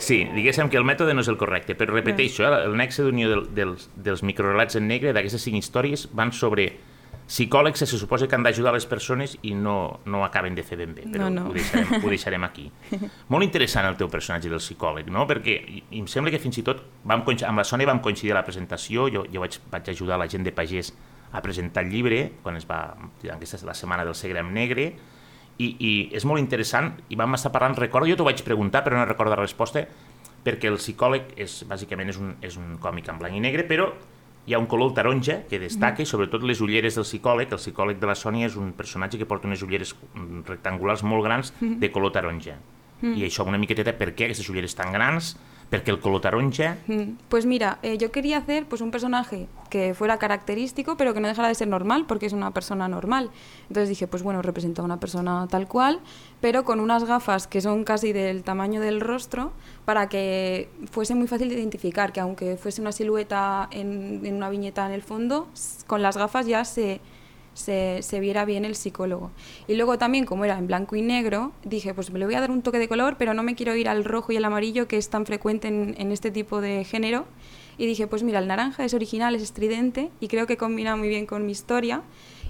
Sí, 0.01 0.23
diguéssim 0.33 0.65
que 0.73 0.79
el 0.81 0.83
mètode 0.87 1.13
no 1.13 1.21
és 1.21 1.27
el 1.29 1.37
correcte, 1.37 1.75
però 1.77 1.93
repeteixo, 1.93 2.41
eh, 2.47 2.63
el 2.65 2.73
nexe 2.73 3.03
d'unió 3.05 3.27
del, 3.29 3.43
dels, 3.53 3.83
dels 4.01 4.23
microrelats 4.25 4.79
en 4.79 4.87
negre, 4.89 5.11
d'aquestes 5.13 5.45
cinc 5.45 5.59
històries, 5.59 6.07
van 6.17 6.31
sobre 6.33 6.71
psicòlegs 7.29 7.77
que 7.83 7.85
se 7.85 7.99
suposa 8.01 8.25
que 8.27 8.33
han 8.33 8.41
d'ajudar 8.41 8.73
les 8.73 8.87
persones 8.89 9.37
i 9.45 9.53
no, 9.53 9.99
no 10.09 10.23
acaben 10.25 10.57
de 10.57 10.65
fer 10.65 10.79
ben 10.81 10.95
bé, 10.97 11.05
però 11.05 11.29
No, 11.29 11.43
no. 11.43 11.45
Ho, 11.51 11.53
deixarem, 11.53 12.01
ho 12.01 12.09
deixarem 12.09 12.43
aquí. 12.49 12.65
Molt 13.29 13.45
interessant 13.45 13.85
el 13.91 13.99
teu 14.01 14.09
personatge 14.09 14.49
del 14.49 14.57
psicòleg, 14.65 15.13
no? 15.13 15.27
perquè 15.29 15.53
i- 15.61 15.83
i 15.91 16.01
em 16.01 16.09
sembla 16.09 16.33
que 16.33 16.41
fins 16.41 16.57
i 16.57 16.65
tot 16.65 16.81
vam, 17.05 17.21
amb 17.21 17.61
la 17.61 17.69
Sònia 17.69 17.85
vam 17.93 18.01
coincidir 18.01 18.33
a 18.33 18.41
la 18.41 18.43
presentació, 18.49 19.05
jo, 19.13 19.27
jo 19.29 19.45
vaig, 19.45 19.61
vaig 19.69 19.93
ajudar 19.93 20.17
la 20.17 20.25
gent 20.27 20.49
de 20.49 20.51
Pagès 20.51 20.95
a 21.31 21.41
presentar 21.41 21.85
el 21.85 21.91
llibre, 21.91 22.21
quan 22.43 22.57
es 22.59 22.67
va, 22.69 22.95
aquesta 23.23 23.59
és 23.59 23.65
la 23.67 23.75
setmana 23.77 24.05
del 24.07 24.15
Segrem 24.17 24.51
Negre, 24.53 24.91
i, 25.61 25.67
i 25.77 25.91
és 26.17 26.25
molt 26.27 26.41
interessant, 26.41 26.93
i 27.09 27.17
vam 27.19 27.37
estar 27.37 27.51
parlant, 27.53 27.77
recordo, 27.77 28.09
jo 28.09 28.17
t'ho 28.19 28.27
vaig 28.27 28.41
preguntar, 28.45 28.83
però 28.85 28.97
no 28.97 29.05
recordo 29.05 29.35
la 29.35 29.41
resposta, 29.41 29.85
perquè 30.45 30.71
el 30.71 30.79
psicòleg 30.81 31.35
és, 31.39 31.61
bàsicament 31.69 32.09
és 32.11 32.17
un, 32.19 32.33
és 32.41 32.57
un 32.57 32.75
còmic 32.81 33.11
en 33.13 33.21
blanc 33.21 33.37
i 33.37 33.43
negre, 33.43 33.67
però 33.69 33.91
hi 34.47 34.55
ha 34.55 34.59
un 34.59 34.65
color 34.65 34.95
taronja 34.97 35.43
que 35.49 35.59
destaca, 35.61 36.01
i 36.01 36.09
sobretot 36.09 36.43
les 36.47 36.61
ulleres 36.65 36.97
del 36.97 37.05
psicòleg, 37.05 37.51
el 37.53 37.61
psicòleg 37.61 37.99
de 38.01 38.09
la 38.09 38.17
Sònia 38.17 38.49
és 38.49 38.57
un 38.57 38.71
personatge 38.73 39.19
que 39.21 39.27
porta 39.29 39.47
unes 39.49 39.61
ulleres 39.61 39.93
mm, 39.93 40.43
rectangulars 40.49 41.05
molt 41.05 41.27
grans 41.27 41.53
de 41.61 41.91
color 41.93 42.13
taronja. 42.15 42.57
I 43.17 43.23
això 43.25 43.45
una 43.49 43.57
miqueteta, 43.57 43.93
per 43.97 44.11
què 44.13 44.27
aquestes 44.27 44.49
ulleres 44.49 44.75
tan 44.77 44.91
grans? 44.93 45.35
Perquè 45.71 45.89
el 45.89 45.99
color. 46.01 46.21
Mm, 46.87 47.17
Pues 47.29 47.45
mira, 47.45 47.79
eh, 47.81 47.97
yo 47.97 48.11
quería 48.11 48.37
hacer 48.37 48.65
pues 48.65 48.81
un 48.81 48.91
personaje 48.91 49.47
que 49.69 49.93
fuera 49.93 50.17
característico, 50.17 50.97
pero 50.97 51.13
que 51.13 51.21
no 51.21 51.29
dejara 51.29 51.47
de 51.47 51.55
ser 51.55 51.69
normal, 51.69 52.03
porque 52.05 52.25
es 52.25 52.33
una 52.33 52.51
persona 52.51 52.89
normal. 52.89 53.31
Entonces 53.69 53.87
dije, 53.87 54.05
pues 54.05 54.21
bueno, 54.21 54.41
representa 54.41 54.81
a 54.81 54.85
una 54.85 54.99
persona 54.99 55.47
tal 55.49 55.69
cual, 55.69 56.01
pero 56.41 56.65
con 56.65 56.81
unas 56.81 57.05
gafas 57.05 57.47
que 57.47 57.61
son 57.61 57.85
casi 57.85 58.11
del 58.11 58.43
tamaño 58.43 58.81
del 58.81 58.99
rostro, 58.99 59.53
para 59.85 60.09
que 60.09 60.69
fuese 60.91 61.15
muy 61.15 61.27
fácil 61.27 61.47
de 61.47 61.55
identificar, 61.55 62.11
que 62.11 62.19
aunque 62.19 62.57
fuese 62.57 62.81
una 62.81 62.91
silueta 62.91 63.69
en, 63.71 64.21
una 64.35 64.49
viñeta 64.49 64.85
en 64.85 64.91
el 64.91 65.03
fondo, 65.03 65.47
con 65.87 66.01
las 66.01 66.17
gafas 66.17 66.45
ya 66.47 66.65
se, 66.65 66.99
se, 67.53 68.19
viera 68.19 68.45
bien 68.45 68.65
el 68.65 68.75
psicólogo. 68.75 69.31
Y 69.67 69.75
luego 69.75 69.97
también, 69.97 70.25
como 70.25 70.45
era 70.45 70.57
en 70.57 70.67
blanco 70.67 70.95
y 70.95 71.01
negro, 71.01 71.51
dije, 71.63 71.93
pues 71.93 72.11
me 72.11 72.19
le 72.19 72.25
voy 72.25 72.35
a 72.35 72.41
dar 72.41 72.51
un 72.51 72.61
toque 72.61 72.79
de 72.79 72.87
color, 72.87 73.15
pero 73.17 73.33
no 73.33 73.43
me 73.43 73.55
quiero 73.55 73.75
ir 73.75 73.89
al 73.89 74.03
rojo 74.03 74.31
y 74.31 74.37
el 74.37 74.45
amarillo, 74.45 74.87
que 74.87 74.97
es 74.97 75.09
tan 75.09 75.25
frecuente 75.25 75.67
en, 75.67 75.95
en 75.97 76.11
este 76.11 76.31
tipo 76.31 76.61
de 76.61 76.83
género. 76.83 77.25
Y 77.77 77.85
dije, 77.85 78.07
pues 78.07 78.23
mira, 78.23 78.39
el 78.39 78.47
naranja 78.47 78.85
es 78.85 78.93
original, 78.93 79.35
es 79.35 79.41
estridente, 79.41 80.11
y 80.19 80.27
creo 80.27 80.45
que 80.47 80.57
combina 80.57 80.95
muy 80.95 81.07
bien 81.07 81.25
con 81.25 81.45
mi 81.45 81.51
historia. 81.51 82.01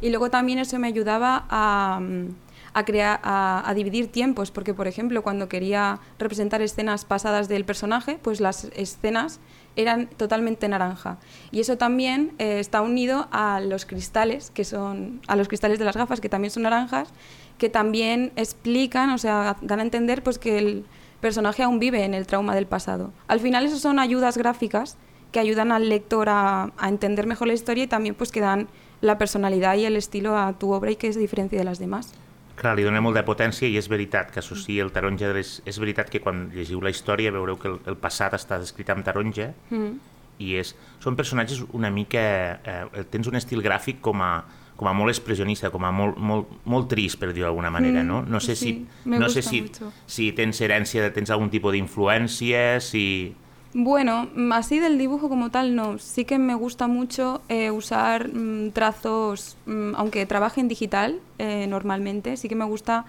Y 0.01 0.09
luego 0.09 0.29
también 0.29 0.59
eso 0.59 0.77
me 0.79 0.87
ayudaba 0.87 1.45
a, 1.49 1.99
mm, 2.01 2.27
a, 2.73 3.73
dividir 3.75 4.11
tiempos, 4.11 4.51
porque 4.51 4.73
por 4.73 4.87
ejemplo, 4.87 5.21
cuando 5.23 5.49
quería 5.49 5.99
representar 6.19 6.61
escenas 6.61 7.05
pasadas 7.05 7.47
del 7.47 7.65
personaje, 7.65 8.19
pues 8.21 8.39
las 8.39 8.65
escenas 8.75 9.39
eran 9.75 10.07
totalmente 10.07 10.67
naranja. 10.67 11.17
Y 11.51 11.61
eso 11.61 11.77
también 11.77 12.33
eh, 12.37 12.59
está 12.59 12.81
unido 12.81 13.27
a 13.31 13.61
los 13.61 13.85
cristales, 13.85 14.51
que 14.51 14.65
son 14.65 15.21
a 15.27 15.35
los 15.35 15.47
cristales 15.47 15.79
de 15.79 15.85
las 15.85 15.95
gafas, 15.95 16.19
que 16.19 16.29
también 16.29 16.51
son 16.51 16.63
naranjas, 16.63 17.09
que 17.57 17.69
también 17.69 18.33
explican, 18.35 19.11
o 19.11 19.17
sea, 19.17 19.57
dan 19.61 19.79
a 19.79 19.83
entender 19.83 20.23
pues 20.23 20.39
que 20.39 20.57
el 20.57 20.85
personaje 21.21 21.63
aún 21.63 21.79
vive 21.79 22.03
en 22.03 22.13
el 22.13 22.27
trauma 22.27 22.55
del 22.55 22.65
pasado. 22.65 23.13
Al 23.27 23.39
final, 23.39 23.65
eso 23.65 23.77
son 23.77 23.99
ayudas 23.99 24.37
gráficas 24.37 24.97
que 25.31 25.39
ayudan 25.39 25.71
al 25.71 25.87
lector 25.87 26.27
a, 26.29 26.73
entender 26.83 27.25
mejor 27.25 27.47
la 27.47 27.53
historia 27.53 27.85
y 27.85 27.87
también 27.87 28.15
pues 28.15 28.31
que 28.31 28.41
dan 28.41 28.67
la 28.99 29.17
personalidad 29.17 29.75
y 29.75 29.85
el 29.85 29.95
estilo 29.95 30.37
a 30.37 30.53
tu 30.53 30.71
obra 30.71 30.91
y 30.91 30.95
que 30.95 31.11
se 31.11 31.19
diferencia 31.19 31.57
de 31.57 31.63
las 31.63 31.79
demás. 31.79 32.13
Clar, 32.61 32.75
li 32.77 32.83
dona 32.85 33.01
molt 33.01 33.17
de 33.17 33.23
potència 33.25 33.65
i 33.65 33.77
és 33.79 33.87
veritat 33.89 34.29
que 34.31 34.37
associa 34.43 34.83
el 34.85 34.91
taronja 34.93 35.31
de 35.31 35.39
les... 35.39 35.55
És 35.65 35.79
veritat 35.81 36.11
que 36.13 36.19
quan 36.21 36.43
llegiu 36.53 36.81
la 36.85 36.91
història 36.93 37.31
veureu 37.33 37.57
que 37.57 37.71
el, 37.71 37.79
el 37.89 37.97
passat 37.97 38.35
està 38.37 38.59
descrit 38.61 38.89
amb 38.93 39.05
taronja 39.07 39.47
Mm. 39.73 39.95
i 40.41 40.55
és, 40.61 40.75
són 41.01 41.17
personatges 41.17 41.63
una 41.73 41.89
mica... 41.93 42.21
Eh, 42.63 43.03
tens 43.09 43.27
un 43.31 43.35
estil 43.39 43.61
gràfic 43.65 43.99
com 44.05 44.21
a, 44.21 44.43
com 44.77 44.87
a 44.89 44.93
molt 44.93 45.09
expressionista, 45.13 45.69
com 45.73 45.83
a 45.85 45.91
molt, 45.93 46.17
molt, 46.17 46.53
molt 46.65 46.87
trist, 46.89 47.17
per 47.21 47.31
dir-ho 47.33 47.47
d'alguna 47.49 47.69
manera, 47.73 48.03
Mm, 48.03 48.07
no? 48.07 48.21
No 48.25 48.39
sé, 48.39 48.55
sí, 48.55 48.85
si, 49.05 49.09
no 49.09 49.29
sé 49.29 49.41
si, 49.41 49.61
mucho. 49.65 49.91
si 50.05 50.31
tens 50.37 50.61
herència, 50.61 51.09
tens 51.13 51.29
algun 51.33 51.49
tipus 51.49 51.73
d'influència, 51.73 52.79
si... 52.81 53.35
Bueno, 53.73 54.27
así 54.51 54.79
del 54.79 54.97
dibujo 54.97 55.29
como 55.29 55.49
tal 55.49 55.75
no. 55.75 55.97
Sí 55.97 56.25
que 56.25 56.37
me 56.37 56.55
gusta 56.55 56.87
mucho 56.87 57.41
eh, 57.47 57.71
usar 57.71 58.29
mm, 58.33 58.71
trazos, 58.71 59.57
mm, 59.65 59.95
aunque 59.95 60.25
trabaje 60.25 60.59
en 60.61 60.67
digital 60.67 61.19
eh, 61.37 61.67
normalmente, 61.67 62.35
sí 62.37 62.49
que 62.49 62.55
me 62.55 62.65
gusta 62.65 63.05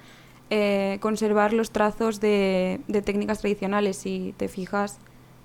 eh, 0.50 0.98
conservar 1.00 1.52
los 1.52 1.70
trazos 1.70 2.20
de, 2.20 2.80
de 2.86 3.02
técnicas 3.02 3.40
tradicionales. 3.40 3.96
Si 3.96 4.34
te 4.36 4.48
fijas, 4.48 4.98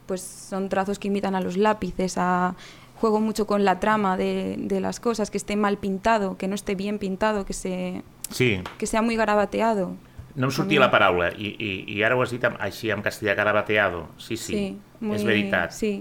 pues 0.05 0.21
son 0.21 0.69
trazos 0.69 0.99
que 0.99 1.07
imitan 1.07 1.33
a 1.33 1.41
los 1.41 1.57
lápices, 1.57 2.17
a, 2.17 2.55
juego 2.99 3.19
mucho 3.19 3.47
con 3.47 3.63
la 3.63 3.79
trama 3.79 4.17
de, 4.17 4.55
de 4.57 4.81
las 4.81 4.99
cosas, 4.99 5.31
que 5.31 5.37
esté 5.37 5.55
mal 5.55 5.77
pintado, 5.77 6.37
que 6.37 6.47
no 6.47 6.55
esté 6.55 6.75
bien 6.75 6.99
pintado, 6.99 7.45
que, 7.45 7.53
se, 7.53 8.03
Sí, 8.29 8.59
que 8.77 8.87
sea 8.87 9.01
muy 9.01 9.15
garabateado. 9.15 9.95
No 10.37 10.47
em 10.47 10.53
sortia 10.53 10.79
la 10.79 10.91
paraula 10.93 11.31
i, 11.33 11.49
i, 11.57 11.71
i 11.97 12.03
ara 12.05 12.15
ho 12.15 12.21
has 12.21 12.31
dit 12.31 12.43
amb, 12.45 12.59
així 12.61 12.91
en 12.93 13.01
castellà 13.01 13.33
garabateado. 13.35 14.05
Sí, 14.21 14.37
sí, 14.37 14.77
muy- 15.01 15.17
és 15.17 15.25
veritat. 15.25 15.73
Sí, 15.73 15.97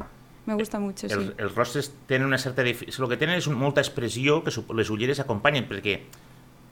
me 0.47 0.55
gusta 0.55 0.79
mucho, 0.79 1.09
els, 1.09 1.15
sí. 1.17 1.33
els 1.39 1.55
rostres 1.57 1.91
tenen 2.07 2.29
una 2.29 2.39
certa... 2.39 2.63
El 2.63 2.77
que 3.09 3.17
tenen 3.19 3.41
és 3.41 3.49
molta 3.49 3.81
expressió 3.81 4.43
que 4.45 4.53
les 4.77 4.91
ulleres 4.93 5.19
acompanyen, 5.25 5.67
perquè 5.67 6.01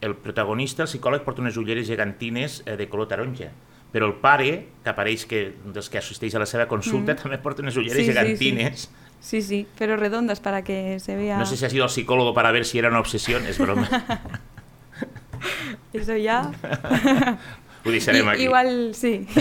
el 0.05 0.15
protagonista, 0.21 0.85
el 0.85 0.89
psicòleg, 0.93 1.25
porta 1.25 1.41
unes 1.43 1.57
ulleres 1.57 1.89
gegantines 1.89 2.61
eh, 2.67 2.77
de 2.77 2.87
color 2.93 3.09
taronja, 3.09 3.49
però 3.95 4.07
el 4.11 4.15
pare, 4.21 4.67
que 4.85 4.91
apareix 4.93 5.25
que, 5.25 5.41
dels 5.73 5.89
que 5.89 5.99
assisteix 6.03 6.35
a 6.37 6.43
la 6.43 6.47
seva 6.51 6.67
consulta, 6.69 7.15
també 7.17 7.39
porta 7.39 7.63
unes 7.65 7.77
ulleres 7.81 8.05
Mm. 8.05 8.05
Sí, 8.05 8.13
sí, 8.13 8.19
gegantines. 8.19 8.91
Sí, 9.25 9.41
sí, 9.41 9.67
pero 9.79 9.97
redondas 9.97 10.41
para 10.41 10.63
que 10.63 11.01
se 11.01 11.17
vea. 11.17 11.39
No 11.39 11.47
sé 11.47 11.57
si 11.57 11.65
ha 11.65 11.71
sido 11.71 11.85
el 11.85 11.91
psicólogo 11.91 12.35
para 12.35 12.51
ver 12.53 12.67
si 12.67 12.79
era 12.79 12.91
una 12.91 13.01
obsesión, 13.01 13.47
és 13.47 13.57
broma. 13.59 13.89
Eso 15.93 16.17
ya. 16.17 16.51
Ho 17.85 17.91
deixarem 17.91 18.27
I- 18.27 18.31
aquí. 18.31 18.43
Igual 18.45 18.95
sí. 18.95 19.27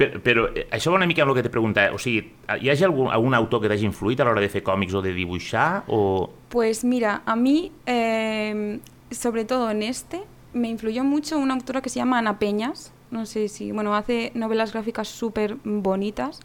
Però, 0.00 0.16
però 0.24 0.42
eh, 0.56 0.62
això 0.72 0.88
va 0.88 0.96
una 0.96 1.04
mica 1.04 1.20
amb 1.26 1.34
el 1.34 1.36
que 1.36 1.42
te 1.44 1.50
preguntava. 1.52 1.92
O 1.92 1.98
sigui, 2.00 2.22
hi 2.62 2.70
ha 2.70 2.76
algun, 2.86 3.10
algun 3.12 3.34
autor 3.36 3.60
que 3.60 3.68
t'hagi 3.68 3.84
influït 3.84 4.22
a 4.22 4.24
l'hora 4.24 4.40
de 4.40 4.48
fer 4.48 4.62
còmics 4.64 4.94
o 4.96 5.02
de 5.04 5.12
dibuixar? 5.12 5.82
O... 5.92 6.30
Pues 6.48 6.84
mira, 6.88 7.18
a 7.26 7.36
mí, 7.36 7.70
eh, 7.84 8.78
sobre 9.10 9.44
todo 9.44 9.70
en 9.70 9.82
este, 9.82 10.22
me 10.54 10.70
influyó 10.70 11.04
mucho 11.04 11.36
una 11.38 11.52
autora 11.52 11.82
que 11.82 11.90
se 11.90 11.98
llama 12.00 12.16
Ana 12.18 12.38
Peñas. 12.38 12.94
No 13.10 13.26
sé 13.26 13.48
si, 13.48 13.72
bueno, 13.72 13.94
hace 13.94 14.32
novelas 14.34 14.72
gráficas 14.72 15.08
súper 15.08 15.56
bonitas 15.64 16.40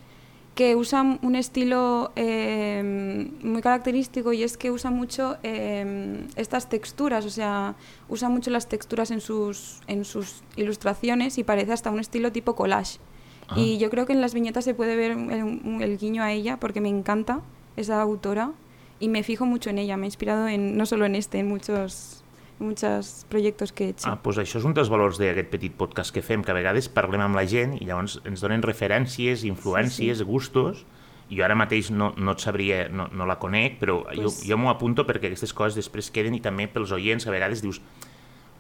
que 0.56 0.76
usa 0.76 1.20
un 1.22 1.36
estilo 1.36 2.12
eh, 2.16 3.30
muy 3.44 3.62
característico 3.62 4.32
y 4.32 4.42
es 4.42 4.58
que 4.58 4.72
usa 4.72 4.90
mucho 4.90 5.38
eh, 5.44 6.26
estas 6.38 6.70
texturas, 6.70 7.26
o 7.26 7.30
sea, 7.30 7.76
usa 8.08 8.30
mucho 8.30 8.50
las 8.52 8.68
texturas 8.68 9.12
en 9.12 9.20
sus, 9.20 9.82
en 9.88 10.06
sus 10.06 10.44
ilustraciones 10.56 11.38
y 11.38 11.44
parece 11.44 11.74
hasta 11.74 11.92
un 11.92 12.00
estilo 12.00 12.32
tipo 12.32 12.56
collage. 12.56 13.00
Y 13.56 13.78
yo 13.78 13.92
creo 13.92 14.08
que 14.08 14.14
en 14.14 14.22
las 14.22 14.34
viñetas 14.34 14.64
se 14.66 14.74
puede 14.74 14.96
ver 14.96 15.12
el, 15.12 15.82
el 15.82 15.98
guiño 16.00 16.24
a 16.24 16.32
ella 16.32 16.58
porque 16.58 16.82
me 16.82 16.90
encanta 16.90 17.42
esa 17.78 18.02
autora 18.02 18.54
y 19.00 19.08
me 19.10 19.22
fijo 19.22 19.46
mucho 19.46 19.70
en 19.70 19.78
ella. 19.78 19.98
Me 19.98 20.06
ha 20.06 20.08
inspirado 20.08 20.48
en, 20.48 20.78
no 20.78 20.86
solo 20.86 21.06
en 21.06 21.16
este, 21.16 21.40
en 21.40 21.48
muchos, 21.48 22.24
muchos 22.60 23.26
proyectos 23.30 23.72
que 23.74 23.86
he 23.86 23.90
hecho. 23.90 24.08
Ah, 24.10 24.20
doncs 24.24 24.38
això 24.40 24.58
és 24.60 24.66
un 24.66 24.74
dels 24.74 24.90
valors 24.90 25.18
d'aquest 25.20 25.50
petit 25.52 25.74
podcast 25.76 26.14
que 26.16 26.22
fem, 26.24 26.44
que 26.44 26.52
a 26.52 26.56
vegades 26.58 26.88
parlem 26.90 27.22
amb 27.22 27.36
la 27.36 27.46
gent 27.46 27.76
i 27.82 27.86
llavors 27.86 28.20
ens 28.26 28.42
donen 28.42 28.62
referències, 28.64 29.44
influències, 29.44 30.18
sí, 30.20 30.24
sí. 30.24 30.30
gustos, 30.30 30.86
jo 31.30 31.44
ara 31.44 31.56
mateix 31.56 31.90
no, 31.92 32.14
no 32.18 32.32
et 32.36 32.40
sabria, 32.40 32.88
no, 32.90 33.08
no 33.12 33.26
la 33.26 33.40
conec, 33.40 33.80
però 33.82 34.04
pues... 34.04 34.18
jo, 34.18 34.24
Pues- 34.30 34.44
jo 34.48 34.58
m'ho 34.58 34.70
apunto 34.70 35.06
perquè 35.06 35.28
aquestes 35.32 35.54
coses 35.54 35.76
després 35.76 36.12
queden 36.12 36.36
i 36.36 36.42
també 36.42 36.68
pels 36.68 36.92
oients 36.96 37.28
a 37.28 37.32
vegades 37.34 37.62
dius 37.66 37.82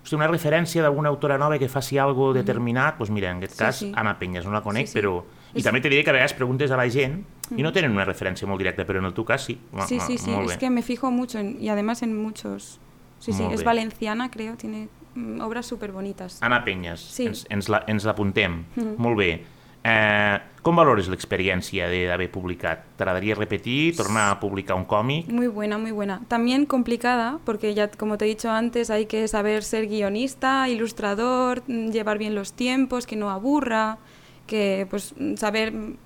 Hosti, 0.05 0.13
una 0.19 0.27
referència 0.29 0.83
d'alguna 0.83 1.09
autora 1.09 1.39
nova 1.41 1.57
que 1.57 1.65
faci 1.67 1.97
algo 1.97 2.27
determinat, 2.31 2.99
doncs 2.99 3.09
mira, 3.09 3.31
en 3.31 3.37
aquest 3.41 3.53
Sí, 3.55 3.59
cas, 3.63 3.75
sí. 3.79 3.91
Anna 3.97 4.19
Penyes, 4.19 4.45
no 4.45 4.51
la 4.53 4.61
conec, 4.61 4.85
Sí, 4.85 4.93
sí. 4.93 4.99
però... 4.99 5.23
I 5.55 5.57
És- 5.57 5.63
també 5.65 5.79
te 5.81 5.89
diré 5.89 6.03
que 6.03 6.11
a 6.11 6.13
vegades 6.13 6.33
preguntes 6.37 6.69
a 6.69 6.77
la 6.77 6.85
gent 6.93 7.23
i 7.57 7.63
no 7.63 7.71
tenen 7.73 7.89
una 7.95 8.05
referència 8.05 8.45
molt 8.45 8.59
directa, 8.61 8.85
però 8.85 8.99
en 8.99 9.05
el 9.09 9.13
teu 9.17 9.25
cas 9.25 9.45
sí. 9.47 9.57
Ma- 9.71 9.87
Sí, 9.87 9.99
sí, 9.99 10.17
sí, 10.19 10.29
molt 10.29 10.51
es 10.51 10.57
que 10.57 10.69
me 10.69 10.83
fijo 10.83 11.09
mucho 11.09 11.39
en- 11.39 11.57
y 11.59 11.69
además 11.69 12.03
en 12.03 12.15
muchos. 12.21 12.79
Sí, 13.19 13.34
sí, 13.34 13.41
Molt 13.41 13.53
es 13.53 13.60
bé. 13.62 13.65
valenciana, 13.65 14.29
creo, 14.29 14.55
tiene 14.55 14.88
mm, 15.15 15.39
obras 15.41 15.65
súper 15.65 15.91
bonitas. 15.91 16.38
Anna 16.43 16.63
Penyes, 16.63 17.00
Sí. 17.00 17.25
ens, 17.27 17.45
ens 17.50 17.69
la- 17.69 17.84
ens 17.88 18.03
l'apuntem. 18.03 18.65
Mhm. 18.75 18.95
Molt 18.98 19.17
bé. 19.17 19.43
Eh, 19.88 20.39
com 20.63 20.75
valores 20.75 21.07
l'experiència 21.07 21.88
de- 21.88 22.07
d'haver 22.07 22.29
publicat? 22.31 22.84
T'agradaria 22.98 23.36
repetir, 23.36 23.95
tornar 23.95 24.31
a 24.31 24.39
publicar 24.39 24.75
un 24.75 24.84
còmic? 24.86 25.27
Muy 25.29 25.48
buena, 25.48 25.77
muy 25.77 25.91
buena. 25.91 26.22
También 26.27 26.65
complicada, 26.65 27.38
porque 27.45 27.74
ya, 27.75 27.89
como 27.91 28.17
te 28.17 28.25
he 28.25 28.27
dicho 28.27 28.50
antes, 28.50 28.89
hay 28.89 29.05
que 29.05 29.27
saber 29.27 29.63
ser 29.63 29.88
guionista, 29.88 30.67
ilustrador, 30.69 31.62
mm, 31.67 31.91
llevar 31.91 32.17
bien 32.17 32.34
los 32.36 32.53
tiempos, 32.53 33.05
que 33.05 33.15
no 33.15 33.29
aburra, 33.29 34.00
que 34.48 34.88
pues 34.89 35.13
mm, 35.17 35.36
saber 35.36 35.72
mm, 35.72 35.98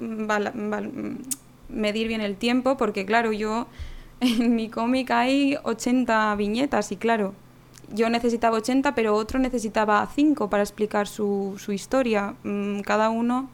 mm, 0.00 1.18
medir 1.68 2.08
bien 2.08 2.20
el 2.20 2.36
tiempo, 2.36 2.76
porque 2.76 3.06
claro, 3.06 3.32
yo 3.32 3.66
en 4.38 4.54
mi 4.54 4.68
cómic 4.68 5.10
hay 5.10 5.56
80 5.62 6.34
viñetas 6.36 6.92
y 6.92 6.96
claro, 6.96 7.34
yo 7.92 8.08
necesitaba 8.10 8.56
80, 8.58 8.94
pero 8.94 9.14
otro 9.14 9.38
necesitaba 9.38 10.06
5 10.14 10.48
para 10.50 10.62
explicar 10.62 11.08
su, 11.08 11.56
su 11.58 11.72
historia. 11.72 12.34
Mm, 12.44 12.80
Cada 12.80 13.10
uno, 13.10 13.50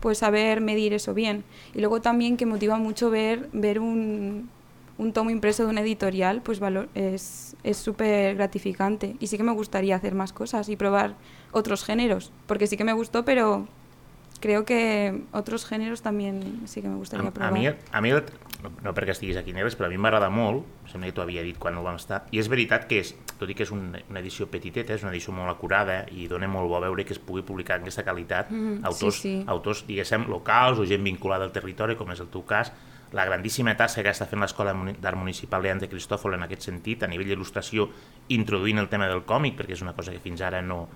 pues 0.00 0.18
saber 0.18 0.60
medir 0.60 0.92
eso 0.92 1.14
bien. 1.14 1.44
Y 1.74 1.80
luego 1.80 2.00
también 2.00 2.36
que 2.36 2.46
motiva 2.46 2.76
mucho 2.78 3.10
ver, 3.10 3.48
ver 3.52 3.80
un, 3.80 4.48
un 4.98 5.12
tomo 5.12 5.30
impreso 5.30 5.64
de 5.64 5.70
una 5.70 5.80
editorial, 5.80 6.40
pues 6.42 6.60
valor, 6.60 6.88
es 6.94 7.50
es 7.62 7.76
súper 7.76 8.36
gratificante. 8.36 9.16
Y 9.20 9.26
sí 9.26 9.36
que 9.36 9.42
me 9.42 9.52
gustaría 9.52 9.96
hacer 9.96 10.14
más 10.14 10.32
cosas 10.32 10.68
y 10.68 10.76
probar 10.76 11.14
otros 11.52 11.84
géneros, 11.84 12.32
porque 12.46 12.66
sí 12.66 12.76
que 12.76 12.84
me 12.84 12.92
gustó, 12.92 13.24
pero 13.24 13.66
creo 14.40 14.64
que 14.64 15.22
otros 15.32 15.64
géneros 15.66 16.02
también 16.02 16.62
sí 16.66 16.82
que 16.82 16.88
me 16.88 16.96
gustaría 16.96 17.26
A, 17.26 17.28
a 17.28 17.32
probar. 17.32 17.52
mi, 17.52 17.66
a 17.66 18.00
mi, 18.00 18.10
no, 18.10 18.92
perquè 18.92 19.12
estiguis 19.14 19.36
aquí 19.40 19.52
negres, 19.56 19.76
però 19.76 19.86
a 19.86 19.92
mi 19.92 19.96
m'agrada 19.96 20.28
molt, 20.28 20.66
sembla 20.90 21.08
que 21.08 21.14
t'ho 21.16 21.22
havia 21.22 21.42
dit 21.42 21.56
quan 21.56 21.76
ho 21.78 21.82
vam 21.84 21.96
estar, 21.96 22.26
i 22.32 22.40
és 22.42 22.48
veritat 22.48 22.84
que, 22.90 22.98
és, 23.00 23.14
tot 23.40 23.48
i 23.48 23.54
que 23.56 23.64
és 23.64 23.70
un, 23.72 23.94
una 24.10 24.20
edició 24.20 24.48
petiteta, 24.52 24.92
és 24.96 25.02
una 25.04 25.12
edició 25.14 25.32
molt 25.32 25.48
acurada 25.52 26.02
i 26.12 26.26
dona 26.28 26.48
molt 26.48 26.68
bo 26.68 26.80
veure 26.80 27.04
que 27.08 27.14
es 27.16 27.18
pugui 27.22 27.42
publicar 27.46 27.78
en 27.78 27.86
aquesta 27.88 28.04
qualitat 28.04 28.50
Mhm, 28.50 28.84
autors, 28.84 29.16
sí, 29.22 29.38
sí. 29.40 29.44
autors, 29.46 29.84
diguéssim, 29.86 30.26
locals 30.28 30.78
o 30.78 30.84
gent 30.84 31.04
vinculada 31.04 31.44
al 31.44 31.52
territori, 31.52 31.96
com 31.96 32.10
és 32.12 32.20
el 32.20 32.28
teu 32.28 32.44
cas, 32.44 32.72
la 33.12 33.24
grandíssima 33.24 33.72
tasca 33.76 34.02
que 34.04 34.10
està 34.12 34.26
fent 34.28 34.40
l'Escola 34.40 34.72
d'Art 35.00 35.16
Municipal 35.18 35.62
Leandre 35.62 35.88
Cristòfol 35.88 36.34
en 36.36 36.44
aquest 36.44 36.62
sentit, 36.68 37.02
a 37.02 37.08
nivell 37.08 37.26
d'il·lustració, 37.32 37.88
introduint 38.28 38.78
el 38.78 38.88
tema 38.88 39.08
del 39.08 39.24
còmic, 39.24 39.56
perquè 39.58 39.72
és 39.74 39.82
una 39.82 39.94
cosa 39.96 40.12
que 40.12 40.20
fins 40.20 40.40
ara 40.42 40.60
no... 40.62 40.88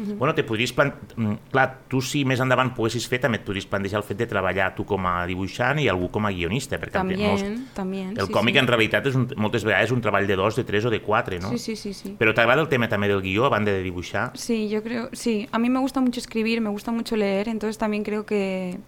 Mhm. 0.00 0.18
Bueno, 0.18 0.34
te 0.34 0.42
podries 0.44 0.72
plan... 0.72 0.94
mm, 1.16 1.34
Clar, 1.52 1.66
tu 1.88 2.00
si 2.00 2.24
més 2.24 2.40
endavant 2.40 2.72
poguessis 2.74 3.06
fer, 3.08 3.20
també 3.20 3.38
et 3.40 3.44
podries 3.44 3.66
plantejar 3.68 4.00
el 4.00 4.06
fet 4.06 4.16
de 4.18 4.26
treballar 4.26 4.70
tu 4.74 4.84
com 4.88 5.04
a 5.06 5.26
dibuixant 5.28 5.78
i 5.82 5.88
algú 5.92 6.08
com 6.10 6.24
a 6.26 6.30
guionista, 6.32 6.78
perquè 6.80 6.92
También, 6.92 7.66
también. 7.74 8.14
el 8.18 8.26
sí, 8.26 8.32
còmic 8.32 8.54
sí. 8.54 8.58
en 8.64 8.66
realitat 8.66 9.06
és 9.06 9.14
un, 9.14 9.28
moltes 9.36 9.64
vegades 9.64 9.90
un 9.92 10.00
treball 10.00 10.26
de 10.26 10.36
dos, 10.36 10.56
de 10.56 10.64
tres 10.64 10.84
o 10.86 10.90
de 10.90 11.02
quatre, 11.02 11.38
no? 11.38 11.50
Sí, 11.50 11.58
sí, 11.58 11.76
sí, 11.76 11.92
sí. 11.94 12.16
Però 12.18 12.32
t'agrada 12.34 12.62
el 12.62 12.68
tema 12.68 12.88
també 12.88 13.08
del 13.08 13.20
guió, 13.22 13.44
a 13.46 13.50
banda 13.52 13.70
de 13.72 13.82
dibuixar? 13.82 14.30
Sí, 14.34 14.68
yo 14.68 14.82
creo, 14.82 15.08
sí, 15.12 15.48
a 15.52 15.58
mí 15.58 15.68
me 15.68 15.80
gusta 15.80 16.00
mucho 16.00 16.20
escribir, 16.20 16.60
me 16.60 16.70
gusta 16.70 16.92
mucho 16.92 17.16
leer, 17.16 17.48
entonces 17.48 17.76
también 17.78 18.02
creo 18.04 18.24
que 18.24 18.78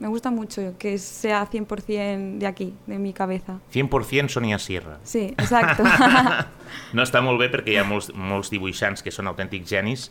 me 0.00 0.08
gusta 0.08 0.30
mucho 0.32 0.74
que 0.78 0.98
sea 0.98 1.48
100% 1.48 2.38
de 2.38 2.46
aquí, 2.46 2.74
de 2.86 2.98
mi 2.98 3.12
cabeza. 3.12 3.60
100% 3.72 4.28
Sonia 4.30 4.58
Sierra. 4.58 4.98
Sí, 5.04 5.32
exacto. 5.38 5.84
No 6.96 7.02
està 7.04 7.20
molt 7.20 7.36
bé 7.40 7.50
perquè 7.52 7.74
hi 7.74 7.76
ha 7.76 7.84
molts, 7.84 8.08
molts 8.16 8.48
dibuixants 8.52 9.02
que 9.04 9.12
són 9.12 9.28
autèntics 9.28 9.68
genis, 9.68 10.06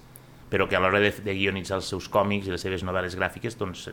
però 0.51 0.67
que 0.67 0.75
a 0.75 0.81
l'hora 0.84 1.00
de, 1.00 1.10
de 1.24 1.34
guionitzar 1.34 1.77
els 1.79 1.88
seus 1.88 2.10
còmics 2.12 2.50
i 2.50 2.51
les 2.51 2.62
seves 2.62 2.84
novel·les 2.84 3.15
gràfiques 3.15 3.55
doncs 3.58 3.86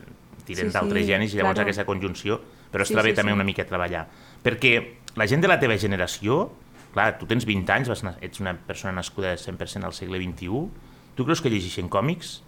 tiren 0.45 0.67
Sí, 0.67 0.71
sí, 0.71 0.73
d'altres 0.75 1.05
genis 1.07 1.33
i 1.33 1.37
llavors 1.39 1.55
claro. 1.55 1.69
aquesta 1.69 1.85
conjunció, 1.87 2.41
però 2.69 2.83
Sí, 2.85 2.91
està 2.93 3.01
bé 3.05 3.13
sí, 3.13 3.15
també 3.21 3.31
sí. 3.31 3.37
una 3.39 3.45
mica 3.47 3.63
treballar. 3.65 4.07
Perquè 4.43 4.73
la 5.15 5.25
gent 5.27 5.41
de 5.41 5.47
la 5.47 5.57
teva 5.61 5.77
generació, 5.79 6.49
clar, 6.93 7.13
tu 7.17 7.25
tens 7.29 7.45
20 7.47 7.71
anys, 7.71 7.87
vas, 7.87 8.03
ets 8.19 8.41
una 8.43 8.53
persona 8.57 8.91
nascuda 8.99 9.37
100% 9.39 9.85
al 9.87 9.93
segle 9.95 10.19
XXI, 10.19 10.67
tu 11.15 11.23
creus 11.25 11.39
que 11.41 11.49
llegeixen 11.49 11.87
còmics? 11.87 12.41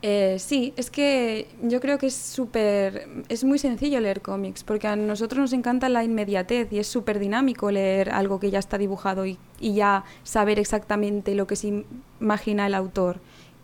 Eh, 0.00 0.36
sí, 0.38 0.72
es 0.76 0.92
que 0.92 1.48
yo 1.60 1.80
creo 1.80 1.98
que 1.98 2.06
es 2.06 2.14
súper, 2.14 3.08
es 3.28 3.42
muy 3.42 3.58
sencillo 3.58 3.98
leer 3.98 4.20
cómics, 4.22 4.62
porque 4.62 4.86
a 4.86 4.94
nosotros 4.94 5.40
nos 5.40 5.52
encanta 5.52 5.88
la 5.88 6.04
inmediatez 6.04 6.72
y 6.72 6.78
es 6.78 6.86
súper 6.86 7.18
dinámico 7.18 7.72
leer 7.72 8.10
algo 8.10 8.38
que 8.38 8.52
ya 8.52 8.60
está 8.60 8.78
dibujado 8.78 9.26
y, 9.26 9.38
y 9.58 9.74
ya 9.74 10.04
saber 10.22 10.60
exactamente 10.60 11.34
lo 11.34 11.48
que 11.48 11.56
se 11.56 11.68
im- 11.68 11.84
imagina 12.20 12.68
el 12.68 12.74
autor. 12.74 13.18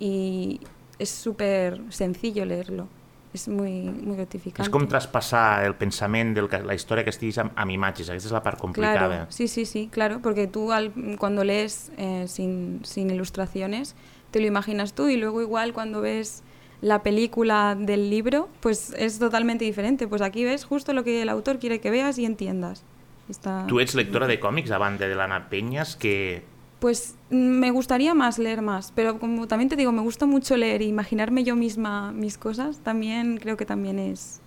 Y 0.05 0.61
es 0.99 1.09
súper 1.09 1.81
sencillo 1.89 2.45
leerlo, 2.45 2.89
es 3.33 3.49
muy, 3.49 3.83
muy 3.85 4.17
gratificante. 4.17 4.69
És 4.69 4.73
com 4.73 4.85
traspassar 4.85 5.65
el 5.65 5.73
pensament 5.81 6.35
de 6.37 6.45
la 6.45 6.77
història 6.77 7.07
que 7.07 7.13
estiguis 7.15 7.41
amb, 7.41 7.55
amb 7.57 7.73
imatges, 7.73 8.11
aquesta 8.13 8.29
és 8.29 8.35
la 8.37 8.43
part 8.45 8.61
complicada. 8.61 9.07
Claro, 9.09 9.33
sí, 9.33 9.49
sí, 9.49 9.65
sí, 9.65 9.89
claro, 9.91 10.21
porque 10.21 10.47
tú 10.47 10.73
al, 10.77 10.93
cuando 11.19 11.43
lees 11.43 11.91
eh, 11.97 12.27
sin, 12.29 12.83
sin 12.85 13.09
ilustraciones 13.09 13.95
te 14.31 14.41
lo 14.41 14.47
imaginas 14.47 14.93
tú 14.93 15.09
y 15.09 15.17
luego 15.17 15.41
igual 15.41 15.73
cuando 15.73 16.03
ves 16.03 16.43
la 16.83 17.03
película 17.03 17.75
del 17.79 18.11
libro, 18.11 18.51
pues 18.61 18.93
es 18.99 19.19
totalmente 19.19 19.65
diferente. 19.65 20.07
Pues 20.07 20.21
aquí 20.21 20.45
ves 20.45 20.67
justo 20.67 20.93
lo 20.93 21.03
que 21.03 21.23
el 21.23 21.31
autor 21.31 21.59
quiere 21.59 21.81
que 21.81 21.89
veas 21.91 22.19
y 22.19 22.27
entiendas. 22.27 22.85
Está... 23.29 23.65
Tu 23.69 23.81
ets 23.81 23.95
lectora 23.95 24.27
de 24.27 24.37
còmics 24.37 24.69
a 24.71 24.77
banda 24.77 25.09
de 25.09 25.15
l'Anna 25.17 25.49
Peñas, 25.49 25.97
que 25.97 26.45
Pues 26.85 27.17
mm, 27.31 27.37
me 27.37 27.71
gustaría 27.71 28.13
más 28.13 28.39
leer 28.39 28.61
más, 28.61 28.93
pero 28.95 29.19
como 29.19 29.49
también 29.49 29.71
te 29.71 29.77
digo, 29.77 29.91
me 29.91 30.03
gusta 30.03 30.27
mucho 30.27 30.55
leer 30.55 30.83
e 30.83 30.85
imaginarme 30.85 31.43
yo 31.43 31.57
misma 31.57 32.13
mis 32.13 32.37
cosas, 32.37 32.81
también 32.81 33.39
creo 33.39 33.57
que 33.57 33.65
también 33.65 33.99
es, 33.99 34.43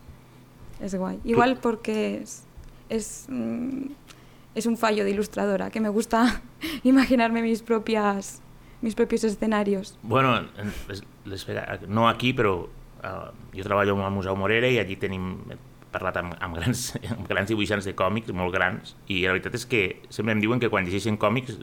es 0.80 0.94
guay. 0.94 1.20
Igual 1.24 1.58
porque 1.60 2.18
es, 2.22 2.46
es, 2.90 3.26
mm, 3.28 3.88
es 4.54 4.68
un 4.68 4.78
fallo 4.78 5.04
de 5.04 5.10
ilustradora, 5.10 5.72
que 5.72 5.80
me 5.82 5.90
gusta 5.90 6.44
imaginarme 6.84 7.42
mis 7.42 7.64
propias 7.64 8.44
mis 8.82 8.94
propios 8.94 9.24
escenarios. 9.24 9.98
Bueno, 10.04 10.40
no 11.88 12.08
aquí, 12.08 12.34
però 12.34 12.70
uh, 13.02 13.34
jo 13.52 13.64
treballo 13.64 13.98
al 14.06 14.12
Museu 14.14 14.36
Morera 14.38 14.70
i 14.70 14.78
allí 14.78 14.96
tenim 14.96 15.40
parlat 15.98 16.22
amb, 16.22 16.36
amb, 16.40 16.58
grans, 16.58 16.86
amb 17.14 17.28
grans 17.28 17.50
dibuixants 17.52 17.88
de 17.90 17.96
còmics, 17.98 18.32
molt 18.38 18.54
grans, 18.56 18.94
i 19.12 19.24
la 19.26 19.34
veritat 19.36 19.58
és 19.58 19.66
que 19.70 19.82
sempre 20.14 20.36
em 20.38 20.44
diuen 20.44 20.62
que 20.62 20.70
quan 20.74 20.86
llegeixen 20.88 21.18
còmics, 21.20 21.58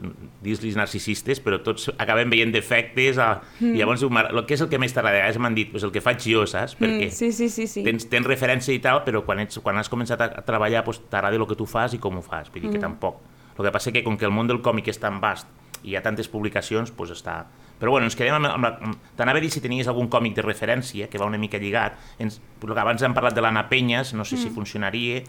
dis-los 0.45 0.77
narcisistes, 0.79 1.41
però 1.43 1.61
tots 1.63 1.89
acaben 1.95 2.29
veient 2.33 2.53
defectes, 2.53 3.19
a, 3.21 3.39
mm. 3.59 3.73
i 3.73 3.81
llavors 3.81 4.03
diu, 4.03 4.11
"Mare, 4.13 4.33
el 4.35 4.45
que 4.45 4.57
és 4.57 4.61
el 4.61 4.69
que 4.69 4.79
més 4.81 4.93
t'agrada? 4.93 5.25
A 5.25 5.39
m'han 5.39 5.55
dit, 5.55 5.71
pues 5.71 5.83
el 5.83 5.91
que 5.95 6.03
faig 6.03 6.21
jo, 6.21 6.45
saps? 6.45 6.75
Perquè 6.77 7.07
Mm, 7.07 7.11
sí, 7.11 7.31
sí, 7.31 7.49
sí, 7.49 7.67
sí. 7.67 7.83
tens, 7.83 8.07
tens 8.09 8.27
referència 8.27 8.73
i 8.73 8.79
tal, 8.79 9.03
però 9.05 9.23
quan, 9.25 9.39
ets, 9.39 9.59
quan 9.63 9.77
has 9.77 9.89
començat 9.89 10.21
a, 10.21 10.29
treballar 10.45 10.83
pues, 10.83 11.01
t'agrada 11.09 11.35
el 11.35 11.47
que 11.47 11.55
tu 11.55 11.65
fas 11.65 11.93
i 11.93 11.99
com 11.99 12.17
ho 12.17 12.21
fas, 12.21 12.51
vull 12.51 12.61
dir 12.61 12.71
que 12.75 12.81
tampoc. 12.81 13.21
El 13.57 13.65
que 13.65 13.71
passa 13.71 13.91
que 13.91 14.03
com 14.03 14.17
que 14.17 14.25
el 14.25 14.31
món 14.35 14.47
del 14.47 14.61
còmic 14.61 14.89
és 14.91 14.99
tan 14.99 15.21
vast 15.23 15.47
i 15.83 15.91
hi 15.91 15.95
ha 15.95 16.01
tantes 16.01 16.27
publicacions, 16.27 16.91
pues 16.91 17.11
està... 17.11 17.45
Però 17.79 17.91
bueno, 17.91 18.07
ens 18.07 18.15
quedem 18.15 18.37
amb, 18.37 18.47
amb 18.47 18.67
la... 18.67 18.93
T'anava 19.17 19.41
a 19.41 19.43
dir 19.43 19.51
si 19.51 19.61
tenies 19.63 19.89
algun 19.91 20.07
còmic 20.11 20.35
de 20.37 20.45
referència, 20.45 21.09
que 21.11 21.19
va 21.19 21.27
una 21.27 21.39
mica 21.41 21.59
lligat. 21.59 21.97
Ens, 22.19 22.39
que 22.61 22.79
abans 22.79 23.03
hem 23.03 23.15
parlat 23.15 23.35
de 23.35 23.43
l'Anna 23.43 23.67
Peñas, 23.69 24.13
no 24.13 24.25
sé 24.25 24.37
si 24.37 24.49
funcionaria. 24.49 25.23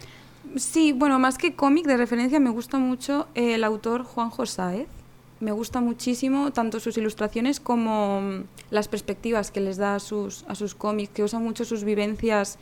Sí, 0.55 0.93
bueno, 0.93 1.19
más 1.19 1.39
que 1.39 1.55
cómic 1.55 1.87
de 1.87 1.97
referencia, 1.97 2.41
me 2.41 2.51
gusta 2.51 2.79
mucho 2.79 3.27
el 3.35 3.65
autor 3.65 4.05
Juanjo 4.05 4.47
Sáez. 4.47 4.89
Me 5.39 5.53
gusta 5.53 5.81
muchísimo 5.81 6.51
tanto 6.53 6.81
sus 6.81 6.97
ilustraciones 6.97 7.61
como 7.61 8.23
mm, 8.23 8.45
las 8.71 8.89
perspectivas 8.89 9.51
que 9.51 9.61
les 9.61 9.77
da 9.77 9.97
a 9.97 10.01
sus, 10.01 10.45
a 10.49 10.55
sus 10.55 10.75
cómics, 10.75 11.13
que 11.13 11.25
usa 11.25 11.39
mucho 11.39 11.67
sus 11.67 11.85
vivencias 11.85 12.59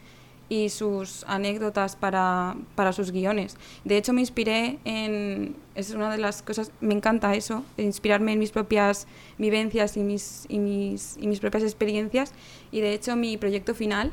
y 0.49 0.69
sus 0.69 1.25
anécdotas 1.27 1.97
para, 1.97 2.57
para 2.75 2.93
sus 2.93 3.11
guiones. 3.11 3.57
De 3.85 3.97
hecho, 3.97 4.13
me 4.13 4.21
inspiré 4.21 4.79
en... 4.85 5.57
Es 5.75 5.91
una 5.91 6.11
de 6.11 6.19
las 6.19 6.43
cosas... 6.43 6.71
Me 6.81 6.95
encanta 6.95 7.35
eso, 7.35 7.65
inspirarme 7.77 8.33
en 8.33 8.39
mis 8.39 8.51
propias 8.51 9.07
vivencias 9.39 9.97
y 9.97 10.01
mis, 10.01 10.47
y 10.49 10.59
mis, 10.59 11.17
y 11.21 11.27
mis 11.27 11.41
propias 11.41 11.63
experiencias. 11.63 12.33
Y 12.71 12.81
de 12.81 12.93
hecho, 12.93 13.17
mi 13.17 13.37
proyecto 13.37 13.75
final 13.75 14.13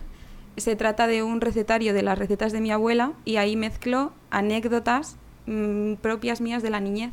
se 0.58 0.76
trata 0.76 1.08
de 1.08 1.24
un 1.24 1.42
recetario 1.42 1.94
de 1.94 2.04
las 2.04 2.18
recetas 2.18 2.52
de 2.52 2.62
mi 2.62 2.72
abuela 2.72 3.14
y 3.26 3.38
ahí 3.38 3.56
mezclo 3.56 4.12
anécdotas 4.30 5.18
mm, 5.46 5.96
propias 5.96 6.42
mías 6.42 6.64
de 6.64 6.70
la 6.70 6.80
niñez. 6.80 7.12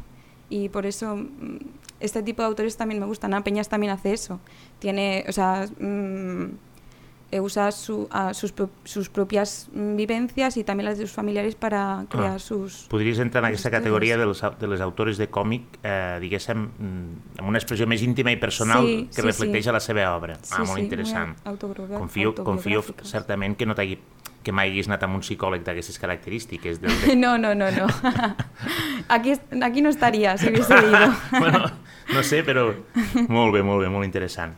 Y 0.51 0.69
por 0.71 0.87
eso 0.87 1.17
mm, 1.17 1.59
este 2.01 2.23
tipo 2.23 2.43
de 2.43 2.49
autores 2.49 2.77
también 2.77 3.01
me 3.01 3.07
gustan. 3.07 3.35
Ana 3.35 3.45
Peñas 3.45 3.69
también 3.69 3.93
hace 3.93 4.13
eso. 4.13 4.41
Tiene, 4.79 5.25
o 5.29 5.33
sea, 5.33 5.67
mm, 5.79 6.45
eh, 6.45 6.51
usa 7.33 7.71
su- 7.73 8.09
a 8.11 8.33
sus, 8.33 8.55
sus 8.85 9.09
propias 9.11 9.69
mm, 9.73 9.97
vivencias 9.97 10.57
y 10.57 10.65
también 10.65 10.87
las 10.87 10.97
de 10.99 11.07
sus 11.07 11.15
familiares 11.15 11.55
para 11.55 12.07
crear 12.09 12.37
Ah. 12.37 12.39
sus... 12.39 12.87
Podries 12.89 13.19
entrar 13.19 13.45
en 13.45 13.49
aquesta 13.49 13.71
categoria 13.71 14.17
dels, 14.17 14.43
de 14.59 14.67
les 14.67 14.81
autores 14.81 15.19
de 15.19 15.29
còmic, 15.29 15.63
eh, 15.83 16.19
diguéssim, 16.21 16.57
mm, 16.79 17.39
amb 17.39 17.49
una 17.49 17.59
expressió 17.59 17.87
més 17.87 18.01
íntima 18.03 18.33
i 18.33 18.37
personal 18.41 18.81
Sí, 18.87 19.09
que 19.15 19.21
sí, 19.21 19.27
reflecteix 19.29 19.65
sí. 19.65 19.69
a 19.69 19.73
la 19.77 19.81
seva 19.81 20.15
obra. 20.17 20.37
Sí, 20.41 20.55
ah, 20.57 20.65
molt 20.65 20.79
sí, 20.79 20.85
interessant. 20.87 21.37
Confio, 21.45 22.35
confio 22.35 22.83
certament 23.03 23.57
que 23.59 23.67
no 23.67 23.75
t'hagi 23.75 23.99
que 24.43 24.53
mai 24.55 24.71
haguis 24.71 24.87
anat 24.89 25.03
amb 25.05 25.17
un 25.19 25.21
psicòleg 25.21 25.65
d'aquestes 25.67 25.99
característiques. 25.99 26.81
Del, 26.81 26.91
de... 27.05 27.17
No, 27.21 27.37
no, 27.37 27.55
no, 27.55 27.69
no. 27.71 27.87
aquí, 29.09 29.33
aquí 29.63 29.83
no 29.83 29.91
estaría 29.91 30.39
si 30.39 30.49
hubiese 30.49 30.75
ido. 30.75 31.13
bueno, 31.39 31.71
no 32.15 32.23
sé, 32.23 32.43
però 32.45 32.73
molt 33.29 33.53
bé, 33.53 33.63
molt 33.63 33.83
bé, 33.83 33.89
molt 33.93 34.07
interessant. 34.07 34.55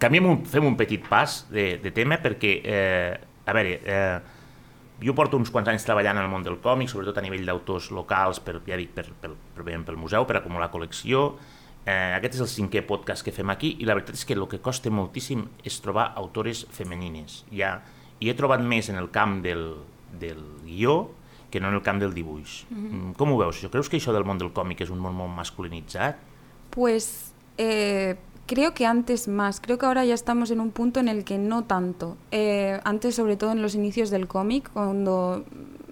Canviem 0.00 0.26
un, 0.26 0.40
fem 0.48 0.64
un 0.66 0.76
petit 0.76 1.02
pas 1.08 1.44
de, 1.50 1.78
de 1.82 1.92
tema 1.94 2.18
perquè, 2.22 2.54
eh, 2.64 3.18
a 3.44 3.54
veure, 3.56 3.74
eh, 3.84 4.18
jo 5.04 5.14
porto 5.14 5.36
uns 5.36 5.50
quants 5.52 5.68
anys 5.68 5.84
treballant 5.86 6.18
en 6.18 6.24
el 6.24 6.30
món 6.30 6.44
del 6.46 6.60
còmic, 6.62 6.90
sobretot 6.90 7.18
a 7.18 7.24
nivell 7.24 7.44
d'autors 7.46 7.90
locals, 7.94 8.40
per, 8.44 8.60
ja 8.66 8.78
dic, 8.80 8.94
per, 8.94 9.08
per, 9.20 9.32
per, 9.34 9.66
per, 9.66 9.80
pel 9.90 10.00
museu, 10.00 10.26
per 10.28 10.38
acumular 10.40 10.70
col·lecció. 10.72 11.32
Eh, 11.84 12.14
aquest 12.16 12.38
és 12.38 12.44
el 12.44 12.48
cinquè 12.48 12.84
podcast 12.88 13.24
que 13.26 13.34
fem 13.34 13.50
aquí 13.52 13.74
i 13.82 13.88
la 13.88 13.96
veritat 13.96 14.16
és 14.16 14.24
que 14.24 14.36
el 14.38 14.46
que 14.48 14.62
costa 14.64 14.88
moltíssim 14.90 15.42
és 15.66 15.76
trobar 15.84 16.12
autores 16.16 16.64
femenines. 16.72 17.42
Ja, 17.52 17.76
I 18.22 18.30
he 18.30 18.36
trobat 18.38 18.62
més 18.64 18.88
en 18.88 18.96
el 18.96 19.10
camp 19.12 19.42
del, 19.44 19.74
del 20.16 20.40
guió 20.64 21.10
que 21.50 21.60
no 21.60 21.68
en 21.68 21.76
el 21.76 21.82
camp 21.86 22.00
del 22.00 22.14
dibuix. 22.14 22.64
Mm 22.70 22.86
-hmm. 22.86 23.16
Com 23.16 23.32
ho 23.32 23.38
veus? 23.38 23.56
això? 23.56 23.70
Creus 23.70 23.88
que 23.88 23.98
això 23.98 24.12
del 24.12 24.24
món 24.24 24.38
del 24.38 24.52
còmic 24.52 24.80
és 24.80 24.90
un 24.90 24.98
món 24.98 25.14
molt 25.14 25.30
masculinitzat? 25.36 26.16
Pues 26.70 27.34
eh, 27.58 28.16
Creo 28.46 28.74
que 28.74 28.84
antes 28.84 29.26
más, 29.26 29.60
creo 29.60 29.78
que 29.78 29.86
ahora 29.86 30.04
ya 30.04 30.12
estamos 30.14 30.50
en 30.50 30.60
un 30.60 30.70
punto 30.70 31.00
en 31.00 31.08
el 31.08 31.24
que 31.24 31.38
no 31.38 31.64
tanto. 31.64 32.16
Eh, 32.30 32.78
antes, 32.84 33.14
sobre 33.14 33.36
todo 33.36 33.52
en 33.52 33.62
los 33.62 33.74
inicios 33.74 34.10
del 34.10 34.28
cómic, 34.28 34.70
cuando 34.72 35.44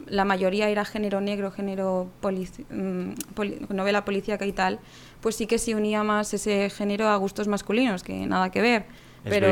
la 0.07 0.27
mayoría 0.27 0.69
era 0.69 0.85
género 0.85 1.23
negro, 1.23 1.51
género 1.51 2.09
polici- 2.21 2.67
mm, 2.71 3.33
poli- 3.35 3.67
novela 3.71 4.05
policíaca 4.05 4.45
y 4.45 4.53
tal, 4.53 4.81
pues 5.23 5.37
sí 5.37 5.47
que 5.47 5.57
se 5.59 5.75
unía 5.75 6.03
más 6.03 6.35
ese 6.35 6.69
género 6.69 7.09
a 7.09 7.17
gustos 7.17 7.49
masculinos, 7.49 8.03
que 8.03 8.27
nada 8.27 8.51
que 8.51 8.61
ver. 8.61 8.85
Es 9.25 9.31
Pero 9.31 9.47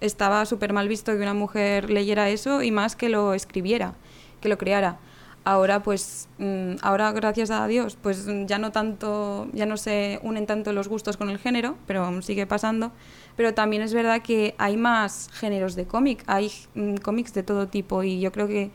estaba 0.00 0.44
súper 0.44 0.72
mal 0.74 0.88
visto 0.88 1.12
que 1.12 1.22
una 1.22 1.32
mujer 1.32 1.88
leyera 1.88 2.28
eso 2.28 2.62
y 2.62 2.70
más 2.70 2.96
que 2.96 3.08
lo 3.08 3.32
escribiera, 3.32 3.94
que 4.42 4.48
lo 4.50 4.58
creara. 4.58 4.98
Ahora, 5.44 5.82
pues, 5.82 6.28
mm, 6.38 6.74
ahora 6.82 7.12
gracias 7.12 7.50
a 7.50 7.66
Dios, 7.66 7.96
pues 8.00 8.26
mm, 8.26 8.44
ya 8.46 8.58
no 8.58 8.72
tanto, 8.72 9.48
ya 9.54 9.64
no 9.66 9.76
se 9.78 10.20
unen 10.22 10.46
tanto 10.46 10.72
los 10.72 10.86
gustos 10.88 11.16
con 11.16 11.30
el 11.30 11.38
género, 11.38 11.76
pero 11.86 12.20
sigue 12.22 12.46
pasando. 12.46 12.92
Pero 13.36 13.54
también 13.54 13.82
es 13.82 13.94
verdad 13.94 14.20
que 14.22 14.54
hay 14.58 14.76
más 14.76 15.30
géneros 15.32 15.74
de 15.76 15.86
cómic, 15.86 16.22
hay 16.26 16.50
mm, 16.74 16.96
cómics 16.96 17.32
de 17.32 17.42
todo 17.42 17.68
tipo 17.68 18.02
y 18.02 18.20
yo 18.20 18.32
creo 18.32 18.48
que 18.48 18.70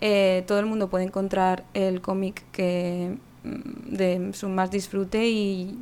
eh, 0.00 0.44
todo 0.46 0.58
el 0.60 0.66
mundo 0.66 0.88
puede 0.90 1.04
encontrar 1.04 1.64
el 1.74 2.00
cómic 2.00 2.44
que 2.52 3.16
de 3.44 4.30
su 4.34 4.48
más 4.48 4.70
disfrute 4.70 5.28
y 5.28 5.78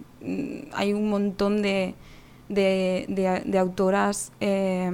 hay 0.75 0.93
un 0.93 1.09
montón 1.11 1.63
de, 1.63 1.95
de, 2.49 3.07
de- 3.09 3.43
de 3.45 3.59
autoras 3.59 4.33
eh, 4.41 4.91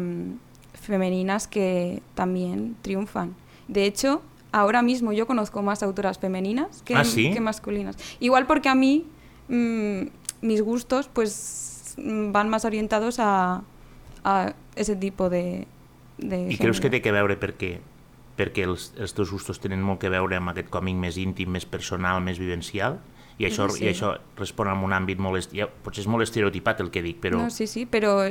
femeninas 0.74 1.48
que 1.48 2.02
también 2.14 2.76
triunfan. 2.82 3.34
De 3.68 3.84
hecho, 3.84 4.22
ahora 4.52 4.82
mismo 4.82 5.12
yo 5.12 5.26
conozco 5.26 5.62
más 5.62 5.82
autoras 5.82 6.18
femeninas 6.18 6.82
que, 6.82 6.94
¿Ah, 6.94 7.04
sí? 7.04 7.32
que 7.32 7.40
masculinas. 7.40 7.96
Igual 8.20 8.46
porque 8.46 8.68
a 8.68 8.74
mí 8.74 9.04
mm, 9.48 10.02
mis 10.42 10.62
gustos 10.62 11.08
pues 11.12 11.94
mm, 11.98 12.32
van 12.32 12.48
más 12.48 12.64
orientados 12.64 13.18
a, 13.18 13.62
a 14.24 14.54
ese 14.76 14.96
tipo 14.96 15.28
de, 15.30 15.66
de 16.18 16.52
I 16.52 16.56
creus 16.58 16.80
que 16.80 16.90
té 16.90 17.02
que 17.02 17.12
veure 17.12 17.36
perquè, 17.40 17.78
perquè 18.36 18.64
els, 18.64 18.92
els 18.96 19.12
teus 19.16 19.30
gustos 19.32 19.60
tenen 19.60 19.82
molt 19.82 20.00
que 20.00 20.10
veure 20.12 20.36
amb 20.36 20.52
aquest 20.52 20.68
còmic 20.72 20.96
més 20.96 21.16
íntim, 21.20 21.50
més 21.52 21.66
personal, 21.66 22.22
més 22.22 22.38
vivencial? 22.38 23.00
I 23.38 23.44
això, 23.44 23.68
Sí. 23.68 23.84
i 23.84 23.88
això 23.90 24.14
respon 24.38 24.68
a 24.68 24.72
un 24.72 24.94
àmbit 24.96 25.18
molt... 25.20 25.52
Ja, 25.52 25.66
potser 25.68 26.06
és 26.06 26.08
molt 26.08 26.24
estereotipat 26.24 26.80
el 26.80 26.88
que 26.90 27.02
dic, 27.04 27.18
però 27.20 27.42
No, 27.42 27.50
sí, 27.50 27.66
sí, 27.66 27.84
pero 27.84 28.22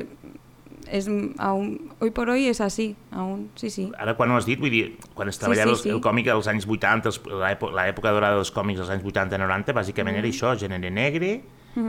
es 0.91 1.07
aún, 1.37 1.91
hoy 1.99 2.11
por 2.11 2.29
hoy 2.29 2.47
es 2.47 2.61
así, 2.61 2.95
aún, 3.11 3.49
sí, 3.55 3.69
sí. 3.69 3.91
ara 3.97 4.15
quan 4.15 4.31
ho 4.31 4.37
has 4.37 4.45
dit, 4.45 4.59
vull 4.59 4.69
dir, 4.71 4.97
quan 5.13 5.29
es 5.29 5.39
treballava 5.39 5.75
sí, 5.75 5.83
sí. 5.83 5.89
el, 5.89 5.95
el 5.95 6.01
còmic 6.01 6.25
dels 6.29 6.47
anys 6.47 6.67
80, 6.67 7.09
els- 7.09 7.21
l'èpo- 7.25 7.71
l'època 7.73 8.11
dorada 8.11 8.35
dels 8.39 8.51
còmics 8.51 8.79
dels 8.79 8.89
anys 8.89 9.03
80 9.03 9.35
i 9.35 9.39
90, 9.39 9.73
bàsicament 9.73 10.17
era 10.21 10.27
això, 10.27 10.55
gènere 10.57 10.91
negre 10.91 11.41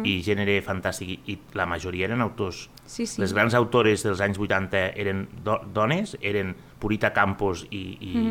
i 0.03 0.17
gènere 0.27 0.57
fantàstic, 0.67 1.21
i, 1.31 1.37
la 1.55 1.65
majoria 1.65 2.09
eren 2.09 2.21
autors. 2.21 2.65
Sí, 2.91 3.05
sí. 3.07 3.21
Les 3.23 3.31
grans 3.33 3.55
autores 3.55 4.03
dels 4.03 4.19
anys 4.21 4.39
80 4.43 4.81
eren 4.99 5.29
do, 5.45 5.61
dones, 5.73 6.17
eren 6.21 6.57
Purita 6.83 7.13
Campos 7.15 7.63
i, 7.71 7.85
i, 8.03 8.25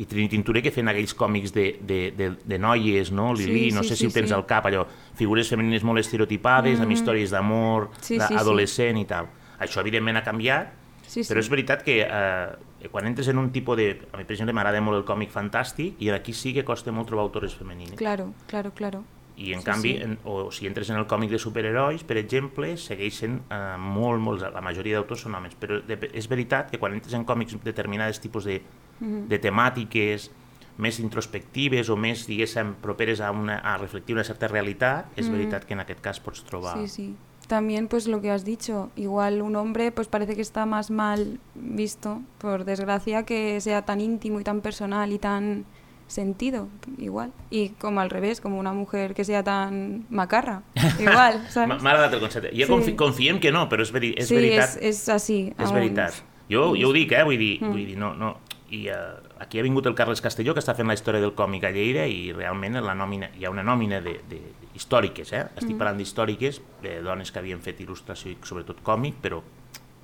i 0.00 0.06
Trini 0.08 0.30
Tinture 0.32 0.62
que 0.64 0.72
feien 0.72 0.88
aquells 0.88 1.12
còmics 1.14 1.52
de, 1.52 1.66
de, 1.84 1.98
de, 2.16 2.30
de 2.48 2.58
noies, 2.58 3.12
no? 3.12 3.34
Lili, 3.36 3.68
Sí, 3.68 3.76
no 3.76 3.82
sí, 3.84 3.90
sé 3.90 3.96
sí, 3.96 4.00
si 4.00 4.06
ho 4.08 4.14
tens 4.16 4.30
sí. 4.32 4.34
al 4.34 4.46
cap, 4.48 4.64
allò, 4.70 4.86
figures 5.14 5.52
femenines 5.52 5.84
molt 5.84 6.00
estereotipades, 6.00 6.80
amb 6.80 6.96
històries 6.96 7.30
d'amor, 7.36 7.90
Sí, 8.00 8.14
sí, 8.16 8.20
sí. 8.26 8.34
d'adolescent 8.34 8.96
i 8.96 9.04
tal. 9.04 9.28
Això, 9.64 9.80
evidentment, 9.84 10.20
ha 10.20 10.24
canviat, 10.26 10.72
Sí, 11.04 11.22
sí. 11.22 11.28
però 11.28 11.40
és 11.42 11.50
veritat 11.52 11.82
que 11.84 11.98
eh, 12.00 12.88
quan 12.90 13.06
entres 13.06 13.28
en 13.28 13.38
un 13.38 13.50
tipus 13.52 13.76
de... 13.76 13.90
A 14.12 14.16
mi, 14.16 14.24
per 14.24 14.32
exemple, 14.34 14.54
m'agrada 14.56 14.80
molt 14.80 14.96
el 14.96 15.04
còmic 15.04 15.30
fantàstic 15.32 16.00
i 16.00 16.08
aquí 16.10 16.32
sí 16.32 16.54
que 16.56 16.64
costa 16.64 16.92
molt 16.92 17.10
trobar 17.10 17.26
autores 17.26 17.54
femenines. 17.54 17.98
Claro, 18.00 18.32
claro, 18.48 18.72
claro. 18.72 19.02
I 19.36 19.52
en 19.52 19.60
Sí, 19.60 19.66
canvi, 19.66 19.92
sí. 19.96 20.02
En, 20.02 20.18
o 20.24 20.50
si 20.54 20.66
entres 20.66 20.88
en 20.90 20.96
el 20.96 21.06
còmic 21.10 21.30
de 21.30 21.38
superherois, 21.42 22.04
per 22.06 22.16
exemple, 22.16 22.76
segueixen 22.78 23.40
eh, 23.50 23.58
molt, 23.78 24.22
molts, 24.22 24.46
la 24.46 24.62
majoria 24.62 24.96
d'autors 24.96 25.26
són 25.26 25.34
homes, 25.34 25.56
però 25.58 25.80
de, 25.84 25.98
és 26.14 26.28
veritat 26.30 26.70
que 26.70 26.78
quan 26.78 26.94
entres 26.94 27.14
en 27.18 27.26
còmics 27.26 27.58
determinades 27.64 28.20
tipus 28.22 28.46
de, 28.48 28.60
de 29.00 29.38
temàtiques 29.42 30.30
més 30.78 30.98
introspectives 30.98 31.90
o 31.90 31.96
més, 31.96 32.24
diguéssim, 32.26 32.74
properes 32.82 33.20
a, 33.20 33.30
una, 33.30 33.58
a 33.62 33.76
reflectir 33.78 34.16
una 34.16 34.24
certa 34.26 34.48
realitat, 34.50 35.12
és 35.18 35.28
veritat 35.30 35.66
que 35.66 35.74
en 35.76 35.84
aquest 35.84 36.00
cas 36.02 36.18
pots 36.22 36.42
trobar... 36.46 36.78
Sí, 36.82 36.88
sí. 36.88 37.06
También, 37.48 37.88
pues 37.88 38.06
lo 38.08 38.20
que 38.22 38.30
has 38.30 38.44
dicho, 38.44 38.90
igual 38.96 39.42
un 39.42 39.56
hombre, 39.56 39.92
pues 39.92 40.08
parece 40.08 40.34
que 40.34 40.40
está 40.42 40.64
más 40.66 40.90
mal 40.90 41.38
visto, 41.54 42.20
por 42.38 42.64
desgracia, 42.64 43.24
que 43.24 43.60
sea 43.60 43.82
tan 43.84 44.00
íntimo 44.00 44.40
y 44.40 44.44
tan 44.44 44.60
personal 44.62 45.12
y 45.12 45.18
tan 45.18 45.64
sentido, 46.06 46.68
igual. 46.98 47.32
Y 47.50 47.70
como 47.70 48.00
al 48.00 48.08
revés, 48.10 48.40
como 48.40 48.58
una 48.58 48.72
mujer 48.72 49.14
que 49.14 49.24
sea 49.24 49.42
tan 49.42 50.06
macarra, 50.10 50.62
igual, 51.00 51.46
¿sabes? 51.50 51.82
m'ha 51.82 51.90
agradat 51.90 52.14
el 52.14 52.20
concepte. 52.20 52.48
Jo 52.50 52.64
Sí. 52.66 52.72
confi 52.72 52.94
confiem 52.94 53.40
que 53.40 53.52
no, 53.52 53.68
però 53.68 53.82
és, 53.82 53.92
veri 53.92 54.14
és 54.16 54.28
sí, 54.28 54.34
veritat. 54.36 54.76
es, 54.80 55.02
es 55.02 55.08
así. 55.08 55.52
És 55.58 55.66
aún. 55.66 55.74
veritat. 55.74 56.14
Jo, 56.50 56.74
jo 56.76 56.88
ho 56.88 56.92
dic, 56.92 57.12
eh? 57.12 57.24
Vull 57.24 57.38
dir, 57.38 57.60
Mm. 57.62 57.70
vull 57.72 57.86
dir 57.86 57.96
no, 57.98 58.14
no. 58.14 58.38
I 58.70 58.88
uh, 58.90 59.20
aquí 59.38 59.58
ha 59.58 59.62
vingut 59.62 59.86
el 59.86 59.94
Carles 59.94 60.20
Castelló, 60.20 60.52
que 60.54 60.60
està 60.60 60.74
fent 60.74 60.88
la 60.88 60.94
història 60.94 61.20
del 61.20 61.34
còmic 61.34 61.64
a 61.64 61.70
Lleida, 61.70 62.06
i 62.06 62.32
realment 62.32 62.74
la 62.82 62.94
nòmina, 62.94 63.30
hi 63.38 63.44
ha 63.44 63.50
una 63.50 63.62
nòmina 63.62 64.00
de, 64.00 64.20
de, 64.28 64.40
històriques, 64.74 65.32
eh? 65.32 65.44
Mm. 65.44 65.60
Estic 65.62 65.78
parlant 65.80 66.00
d'històriques, 66.00 66.60
de 66.82 66.98
dones 67.04 67.30
que 67.30 67.40
havien 67.40 67.62
fet 67.62 67.80
il·lustració 67.84 68.32
i 68.32 68.38
sobretot 68.46 68.82
còmic, 68.86 69.20
però 69.22 69.40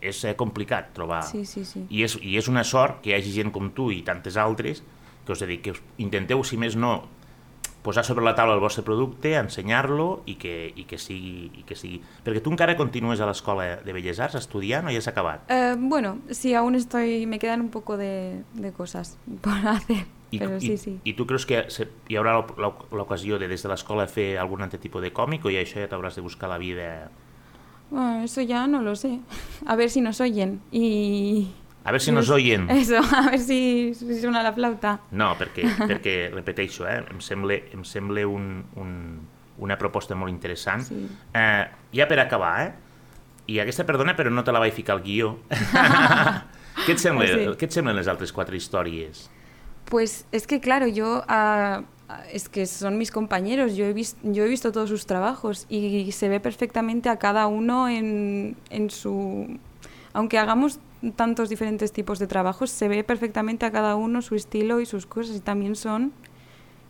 és 0.01 0.25
eh, 0.25 0.35
complicat 0.39 0.95
trobar... 0.97 1.23
Sí, 1.29 1.45
sí, 1.45 1.65
sí. 1.69 1.85
I 1.91 2.05
és, 2.07 2.17
I 2.23 2.37
és 2.41 2.49
una 2.49 2.65
sort 2.65 3.03
que 3.05 3.13
hi 3.13 3.17
hagi 3.19 3.35
gent 3.35 3.53
com 3.55 3.71
tu 3.77 3.91
i 3.93 4.01
tantes 4.07 4.39
altres 4.41 4.83
que 5.27 5.35
us 5.35 5.43
dediqueu, 5.45 5.77
intenteu, 6.01 6.43
si 6.47 6.57
més 6.61 6.77
no, 6.79 6.95
posar 7.83 8.05
sobre 8.05 8.25
la 8.25 8.35
taula 8.37 8.53
el 8.55 8.61
vostre 8.61 8.83
producte, 8.85 9.35
ensenyar-lo 9.39 10.23
i, 10.27 10.35
que, 10.37 10.73
i, 10.77 10.85
que 10.85 10.99
sigui, 10.99 11.51
i 11.57 11.63
que 11.65 11.75
sigui... 11.77 12.03
Perquè 12.25 12.43
tu 12.45 12.53
encara 12.53 12.77
continues 12.77 13.21
a 13.21 13.27
l'Escola 13.31 13.77
de 13.85 13.93
Belles 13.97 14.21
Arts 14.21 14.37
estudiant 14.37 14.87
o 14.87 14.93
ja 14.93 15.01
s'ha 15.01 15.15
acabat? 15.15 15.49
Eh, 15.51 15.77
bueno, 15.79 16.19
sí, 16.31 16.53
aún 16.55 16.75
estoy, 16.75 17.25
me 17.27 17.39
quedan 17.39 17.61
un 17.63 17.71
poco 17.71 17.97
de, 17.97 18.43
de 18.55 18.73
cosas 18.73 19.17
por 19.41 19.55
hacer, 19.67 20.05
I, 20.31 20.39
pero 20.39 20.59
i, 20.59 20.61
sí, 20.61 20.77
sí. 20.77 20.99
I 21.05 21.15
tu 21.15 21.27
creus 21.27 21.47
que 21.47 21.65
se, 21.73 21.89
hi 22.09 22.17
haurà 22.21 22.37
l'oc- 22.37 22.53
l'oc- 22.61 22.85
l'ocasió 22.93 23.39
de 23.41 23.49
des 23.49 23.63
de 23.65 23.69
l'escola 23.73 24.07
fer 24.07 24.37
algun 24.39 24.63
altre 24.63 24.79
tipus 24.79 25.03
de 25.03 25.11
còmic 25.17 25.45
o 25.49 25.51
ja 25.51 25.65
això 25.65 25.81
ja 25.81 25.89
t'hauràs 25.89 26.21
de 26.21 26.23
buscar 26.27 26.49
la 26.53 26.59
vida... 26.61 27.09
Bueno, 27.91 28.23
eso 28.23 28.41
ya 28.43 28.69
no 28.69 28.83
lo 28.83 28.95
sé. 28.95 29.19
A 29.67 29.75
ver 29.75 29.91
si 29.91 30.01
nos 30.01 30.21
oyen 30.21 30.61
y... 30.71 31.49
A 31.85 31.93
veure 31.93 32.05
si 32.05 32.13
nos 32.13 32.29
oyen. 32.31 32.69
Eso, 32.71 32.99
a 33.17 33.31
ver 33.31 33.39
si, 33.41 33.95
si 33.95 34.21
suena 34.21 34.43
la 34.43 34.53
flauta. 34.53 34.99
No, 35.13 35.33
perquè, 35.39 35.65
perquè 35.91 36.15
repeteixo, 36.35 36.87
eh, 36.87 37.01
em 37.11 37.21
sembla, 37.25 37.57
em 37.73 37.85
sembla 37.89 38.27
un, 38.29 38.65
un, 38.77 38.93
una 39.65 39.77
proposta 39.81 40.15
molt 40.15 40.31
interessant. 40.33 40.85
Sí. 40.85 41.07
Eh, 41.35 41.65
ja 41.97 42.07
per 42.09 42.21
acabar, 42.21 42.55
eh? 42.67 42.73
I 43.51 43.59
aquesta, 43.65 43.83
perdona, 43.89 44.13
però 44.15 44.31
no 44.31 44.45
te 44.45 44.53
la 44.53 44.61
vaig 44.63 44.75
ficar 44.77 44.95
al 44.99 45.03
guió. 45.03 45.39
què, 46.87 46.93
et 46.95 47.01
sembla, 47.03 47.27
Sí. 47.27 47.47
què 47.59 47.67
et 47.67 47.75
semblen 47.75 47.97
les 47.99 48.09
altres 48.09 48.33
quatre 48.33 48.57
històries? 48.57 49.29
Pues 49.91 50.25
es 50.31 50.47
que 50.47 50.61
claro, 50.61 50.87
yo 50.87 51.25
ah, 51.27 51.83
ah, 52.09 52.23
es 52.31 52.49
que 52.49 52.67
son 52.67 52.97
mis 52.99 53.11
compañeros, 53.11 53.75
yo 53.75 53.87
he, 53.87 53.93
vis- 53.93 54.17
yo 54.23 54.45
he 54.45 54.49
visto 54.49 54.71
todos 54.71 54.89
sus 54.89 55.05
trabajos 55.07 55.67
y 55.69 56.13
se 56.13 56.29
ve 56.29 56.39
perfectamente 56.39 57.09
a 57.09 57.17
cada 57.19 57.47
uno 57.49 57.89
en, 57.89 58.57
en 58.71 58.91
su... 58.91 59.59
Aunque 60.13 60.39
hagamos 60.39 60.79
tantos 61.17 61.49
diferentes 61.49 61.93
tipos 61.93 62.19
de 62.19 62.27
trabajos, 62.27 62.71
se 62.71 62.89
ve 62.89 63.05
perfectamente 63.05 63.67
a 63.67 63.71
cada 63.71 63.97
uno 63.97 64.23
su 64.23 64.35
estilo 64.35 64.81
y 64.81 64.87
sus 64.87 65.07
cosas 65.07 65.37
y 65.37 65.41
también 65.41 65.77
son... 65.77 66.13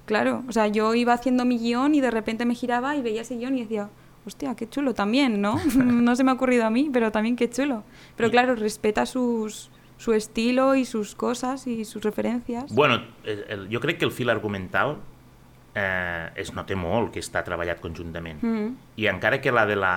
Claro, 0.07 0.43
o 0.49 0.53
sea, 0.53 0.67
yo 0.67 0.95
iba 0.95 1.13
haciendo 1.13 1.45
mi 1.45 1.59
guion 1.59 1.95
y 1.95 2.01
de 2.01 2.11
repente 2.11 2.45
me 2.45 2.55
giraba 2.55 2.97
y 2.97 3.03
veía 3.03 3.23
ese 3.23 3.37
guion 3.37 3.57
y 3.57 3.61
decía, 3.61 3.91
hostia, 4.27 4.57
qué 4.57 4.69
chulo 4.69 4.95
también, 4.95 5.41
¿no? 5.41 5.61
no 5.77 6.17
se 6.17 6.25
me 6.25 6.31
ha 6.31 6.35
ocurrido 6.35 6.65
a 6.65 6.71
mí, 6.71 6.91
pero 6.93 7.13
también 7.13 7.37
qué 7.37 7.49
chulo. 7.49 7.85
Pero 8.17 8.31
claro, 8.31 8.57
respeta 8.57 9.07
sus, 9.07 9.71
su 9.99 10.13
estilo 10.13 10.75
y 10.75 10.85
sus 10.85 11.15
cosas 11.15 11.67
y 11.67 11.85
sus 11.85 12.03
referencias. 12.03 12.75
Bueno, 12.75 13.03
el, 13.25 13.69
jo 13.73 13.81
crec 13.81 13.99
que 13.99 14.05
el 14.05 14.13
fil 14.13 14.31
argumental 14.31 14.99
eh, 15.75 16.31
es 16.37 16.53
nota 16.57 16.77
molt 16.77 17.13
que 17.15 17.23
està 17.23 17.45
treballat 17.47 17.81
conjuntament. 17.83 18.43
Mm, 18.43 18.73
I 18.97 19.07
encara 19.11 19.41
que 19.41 19.53
la 19.53 19.67
de 19.67 19.77
la, 19.79 19.95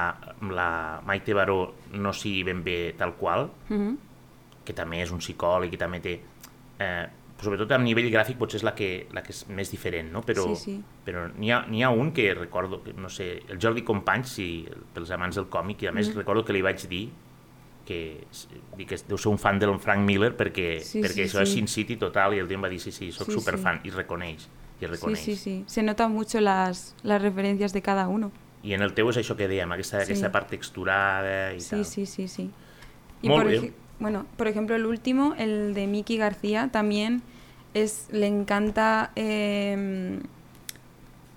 la 0.53 0.69
Maite 1.05 1.33
Baró 1.33 1.73
no 1.93 2.13
sigui 2.13 2.43
ben 2.43 2.63
bé 2.63 2.93
tal 2.97 3.15
qual, 3.19 3.49
mhm. 3.69 3.97
que 4.63 4.73
també 4.73 5.01
és 5.03 5.12
un 5.12 5.19
psicòleg 5.23 5.73
i 5.73 5.81
també 5.81 5.99
té... 6.03 6.19
Eh, 6.79 7.03
sobretot 7.43 7.73
a 7.75 7.77
nivell 7.81 8.07
gràfic 8.07 8.38
potser 8.39 8.62
és 8.62 8.63
la 8.63 8.71
que, 8.71 9.07
la 9.12 9.19
que 9.25 9.33
és 9.33 9.41
més 9.51 9.67
diferent, 9.67 10.07
no? 10.13 10.21
Però, 10.23 10.45
Sí, 10.55 10.62
sí. 10.62 10.75
però 11.03 11.25
n'hi 11.33 11.51
ha, 11.51 11.65
ha 11.67 11.89
un 11.91 12.13
que 12.15 12.29
recordo, 12.33 12.81
que 12.86 12.93
no 12.93 13.09
sé, 13.12 13.43
el 13.49 13.59
Jordi 13.59 13.83
Companys, 13.83 14.38
si, 14.38 14.47
pels 14.93 15.12
amants 15.12 15.36
del 15.36 15.49
còmic, 15.51 15.83
i 15.83 15.88
a 15.88 15.91
més 15.91 16.13
recordo 16.15 16.45
que 16.45 16.55
li 16.55 16.62
vaig 16.63 16.88
dir 16.88 17.09
que, 17.83 18.23
dic 18.77 18.88
que 18.93 18.99
deu 19.09 19.19
ser 19.19 19.29
un 19.33 19.39
fan 19.41 19.59
del 19.59 19.75
Frank 19.83 20.05
Miller 20.07 20.31
perquè, 20.39 20.77
Sí, 20.79 21.01
perquè 21.03 21.25
sí, 21.25 21.27
això 21.27 21.43
és 21.43 21.51
sí. 21.51 21.59
Sin 21.59 21.67
City 21.67 21.97
total 21.99 22.38
i 22.38 22.39
el 22.39 22.47
tio 22.47 22.55
em 22.55 22.63
va 22.63 22.71
dir 22.71 22.79
sí, 22.79 22.93
sí, 22.95 23.12
soc 23.12 23.27
Sí, 23.27 23.36
superfan 23.36 23.81
i 23.83 23.91
reconeix, 23.91 24.47
i 24.79 24.86
Sí, 24.86 24.86
reconeix. 24.88 25.19
sí, 25.19 25.36
sí. 25.36 25.63
Se 25.67 25.83
notan 25.83 26.12
mucho 26.12 26.39
las, 26.41 26.95
las 27.03 27.21
referencias 27.21 27.73
de 27.73 27.81
cada 27.81 28.07
uno. 28.07 28.31
I 28.63 28.73
en 28.73 28.81
el 28.81 28.93
teu 28.93 29.09
és 29.09 29.17
això 29.17 29.36
que 29.36 29.47
dèiem, 29.47 29.71
aquesta, 29.73 29.99
Sí. 29.99 30.12
aquesta 30.13 30.31
part 30.31 30.49
texturada 30.49 31.53
i 31.53 31.59
Sí, 31.59 31.69
tal. 31.69 31.86
sí, 31.86 32.05
sí, 32.05 32.27
sí. 32.27 32.49
Y 33.21 33.27
Muy 33.29 33.38
por 33.38 33.47
bien. 33.47 33.63
ej- 33.65 33.73
bueno, 33.99 34.25
por 34.38 34.47
ejemplo, 34.47 34.75
el 34.75 34.86
último, 34.86 35.33
el 35.38 35.73
de 35.73 35.88
Miki 35.88 36.17
García, 36.17 36.69
también 36.71 37.21
es, 37.73 38.07
le 38.12 38.27
encanta 38.27 39.12
eh, 39.15 40.19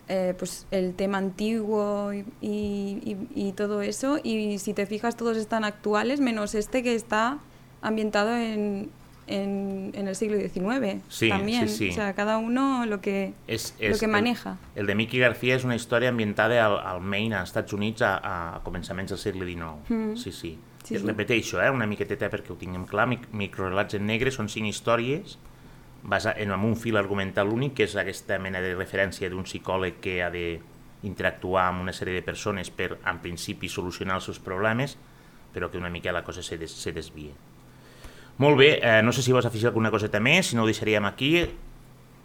eh, 0.08 0.34
pues 0.38 0.66
el 0.70 0.94
tema 0.94 1.18
antiguo 1.18 2.12
y, 2.12 2.24
y- 2.40 3.00
y- 3.34 3.48
y 3.48 3.52
todo 3.52 3.82
eso. 3.82 4.18
Y 4.22 4.58
si 4.58 4.72
te 4.72 4.86
fijas, 4.86 5.16
todos 5.16 5.36
están 5.36 5.64
actuales, 5.64 6.20
menos 6.20 6.54
este 6.54 6.82
que 6.84 6.94
está 6.94 7.38
ambientado 7.82 8.36
en, 8.36 8.88
en, 9.26 9.92
en 9.94 10.08
el 10.08 10.14
siglo 10.14 10.38
XIX. 10.38 11.02
Sí, 11.08 11.28
también. 11.28 11.68
sí, 11.68 11.76
sí. 11.76 11.88
O 11.90 11.92
sea, 11.92 12.14
cada 12.14 12.38
uno 12.38 12.86
lo 12.86 13.00
que, 13.00 13.34
És, 13.46 13.74
lo 13.80 13.88
és, 13.88 14.00
que 14.00 14.06
maneja. 14.06 14.58
El, 14.74 14.82
el 14.82 14.86
de 14.86 14.94
Mickey 14.94 15.20
García 15.20 15.56
és 15.56 15.64
una 15.64 15.76
història 15.76 16.10
ambientada 16.10 16.60
al, 16.64 16.78
al 16.78 17.00
Maine, 17.00 17.36
als 17.36 17.50
Estats 17.50 17.72
Units, 17.72 18.02
a, 18.02 18.16
a 18.22 18.62
començaments 18.64 19.10
del 19.10 19.18
segle 19.18 19.46
XIX. 19.46 19.82
Mm. 19.88 20.16
Sí, 20.16 20.32
sí. 20.32 20.56
Sí, 20.86 20.94
sí. 20.98 21.02
repeteixo, 21.02 21.58
eh, 21.58 21.70
una 21.74 21.88
miqueteta 21.90 22.28
perquè 22.30 22.52
ho 22.54 22.56
tinguem 22.60 22.84
clar, 22.86 23.08
mic 23.10 23.24
microrelats 23.34 23.96
en 23.98 24.04
negre 24.06 24.30
són 24.30 24.46
cinc 24.46 24.70
històries 24.70 25.34
basa, 26.06 26.32
en, 26.38 26.52
un 26.52 26.76
fil 26.76 26.96
argumental 26.96 27.50
únic, 27.50 27.74
que 27.80 27.86
és 27.88 27.96
aquesta 27.98 28.38
mena 28.38 28.62
de 28.62 28.72
referència 28.76 29.28
d'un 29.32 29.44
psicòleg 29.44 29.98
que 30.00 30.20
ha 30.22 30.30
de 30.30 30.60
interactuar 31.06 31.66
amb 31.72 31.82
una 31.82 31.94
sèrie 31.94 32.14
de 32.14 32.22
persones 32.24 32.70
per, 32.70 32.96
en 33.02 33.18
principi, 33.22 33.68
solucionar 33.68 34.20
els 34.20 34.30
seus 34.30 34.38
problemes, 34.42 34.96
però 35.52 35.70
que 35.70 35.78
una 35.78 35.90
mica 35.90 36.14
la 36.14 36.24
cosa 36.24 36.42
se, 36.42 36.58
des, 36.58 36.70
se 36.70 36.92
desvia. 36.92 37.34
Molt 38.38 38.58
bé, 38.60 38.80
eh, 38.82 39.02
no 39.02 39.12
sé 39.16 39.22
si 39.24 39.32
vols 39.32 39.46
afegir 39.48 39.70
alguna 39.70 39.90
coseta 39.90 40.20
més, 40.20 40.50
si 40.50 40.56
no 40.56 40.64
ho 40.64 40.68
deixaríem 40.68 41.04
aquí. 41.08 41.46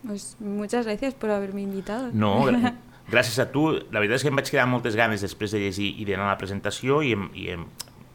Pues 0.06 0.36
muchas 0.40 0.86
gracias 0.86 1.14
por 1.14 1.30
haberme 1.30 1.62
invitado. 1.62 2.10
No, 2.12 2.48
gràcies 3.12 3.40
a 3.40 3.52
tu. 3.52 3.68
La 3.92 4.02
veritat 4.02 4.20
és 4.20 4.26
que 4.26 4.32
em 4.34 4.40
vaig 4.40 4.50
quedar 4.50 4.68
moltes 4.68 4.98
ganes 5.00 5.24
després 5.24 5.54
de 5.56 5.62
llegir 5.62 5.94
i 6.02 6.08
d'anar 6.08 6.28
a 6.28 6.34
la 6.34 6.40
presentació 6.42 7.02
i, 7.06 7.14
em, 7.16 7.30
i 7.38 7.52
em, 7.56 7.68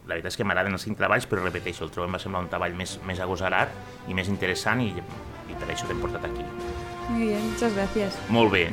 la 0.05 0.15
veritat 0.15 0.33
és 0.33 0.37
que 0.37 0.45
m'agraden 0.47 0.77
els 0.77 0.85
cinc 0.85 0.99
treballs, 0.99 1.25
però 1.29 1.45
repeteixo, 1.45 1.87
el 1.87 1.93
trobo 1.95 2.09
em 2.09 2.19
va 2.19 2.21
semblar 2.21 2.43
un 2.45 2.51
treball 2.51 2.75
més, 2.77 2.99
més 3.07 3.23
agosarat 3.23 3.73
i 4.07 4.17
més 4.17 4.29
interessant 4.29 4.83
i, 4.83 4.91
i 4.91 5.57
per 5.57 5.71
això 5.71 5.89
t'hem 5.89 6.03
portat 6.03 6.29
aquí. 6.29 6.45
Muy 7.09 7.31
bien, 7.31 7.49
muchas 7.53 7.73
gracias. 7.73 8.21
Molt 8.29 8.51
bé. 8.51 8.67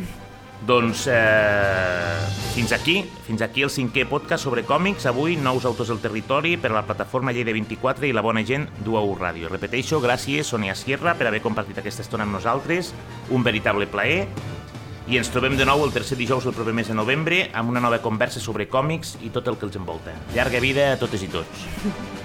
Doncs 0.62 1.08
eh, 1.12 2.28
fins 2.54 2.72
aquí, 2.72 3.02
fins 3.26 3.42
aquí 3.42 3.64
el 3.66 3.72
cinquè 3.72 4.06
podcast 4.08 4.46
sobre 4.46 4.64
còmics. 4.64 5.04
Avui, 5.10 5.36
nous 5.36 5.66
autors 5.68 5.90
del 5.92 6.00
territori 6.00 6.54
per 6.56 6.70
a 6.70 6.78
la 6.78 6.84
plataforma 6.86 7.34
Lleida 7.34 7.52
24 7.52 8.08
i 8.08 8.14
la 8.16 8.24
bona 8.24 8.44
gent 8.46 8.68
d'UAU 8.86 9.12
Ràdio. 9.18 9.50
Repeteixo, 9.52 10.00
gràcies 10.00 10.54
Sonia 10.54 10.76
Sierra 10.78 11.16
per 11.18 11.28
haver 11.28 11.42
compartit 11.44 11.82
aquesta 11.82 12.06
estona 12.06 12.24
amb 12.24 12.38
nosaltres. 12.38 12.94
Un 13.30 13.44
veritable 13.44 13.90
plaer. 13.90 14.28
I 15.04 15.18
ens 15.20 15.28
trobem 15.28 15.58
de 15.58 15.66
nou 15.68 15.82
el 15.84 15.92
tercer 15.92 16.16
dijous 16.16 16.46
del 16.48 16.56
proper 16.56 16.72
mes 16.72 16.88
de 16.88 16.96
novembre 16.96 17.50
amb 17.52 17.68
una 17.74 17.82
nova 17.84 18.00
conversa 18.00 18.40
sobre 18.40 18.70
còmics 18.72 19.18
i 19.20 19.28
tot 19.34 19.50
el 19.52 19.60
que 19.60 19.68
els 19.68 19.76
envolta. 19.76 20.16
Llarga 20.32 20.64
vida 20.64 20.94
a 20.94 21.00
totes 21.00 21.26
i 21.26 21.28
tots. 21.28 22.23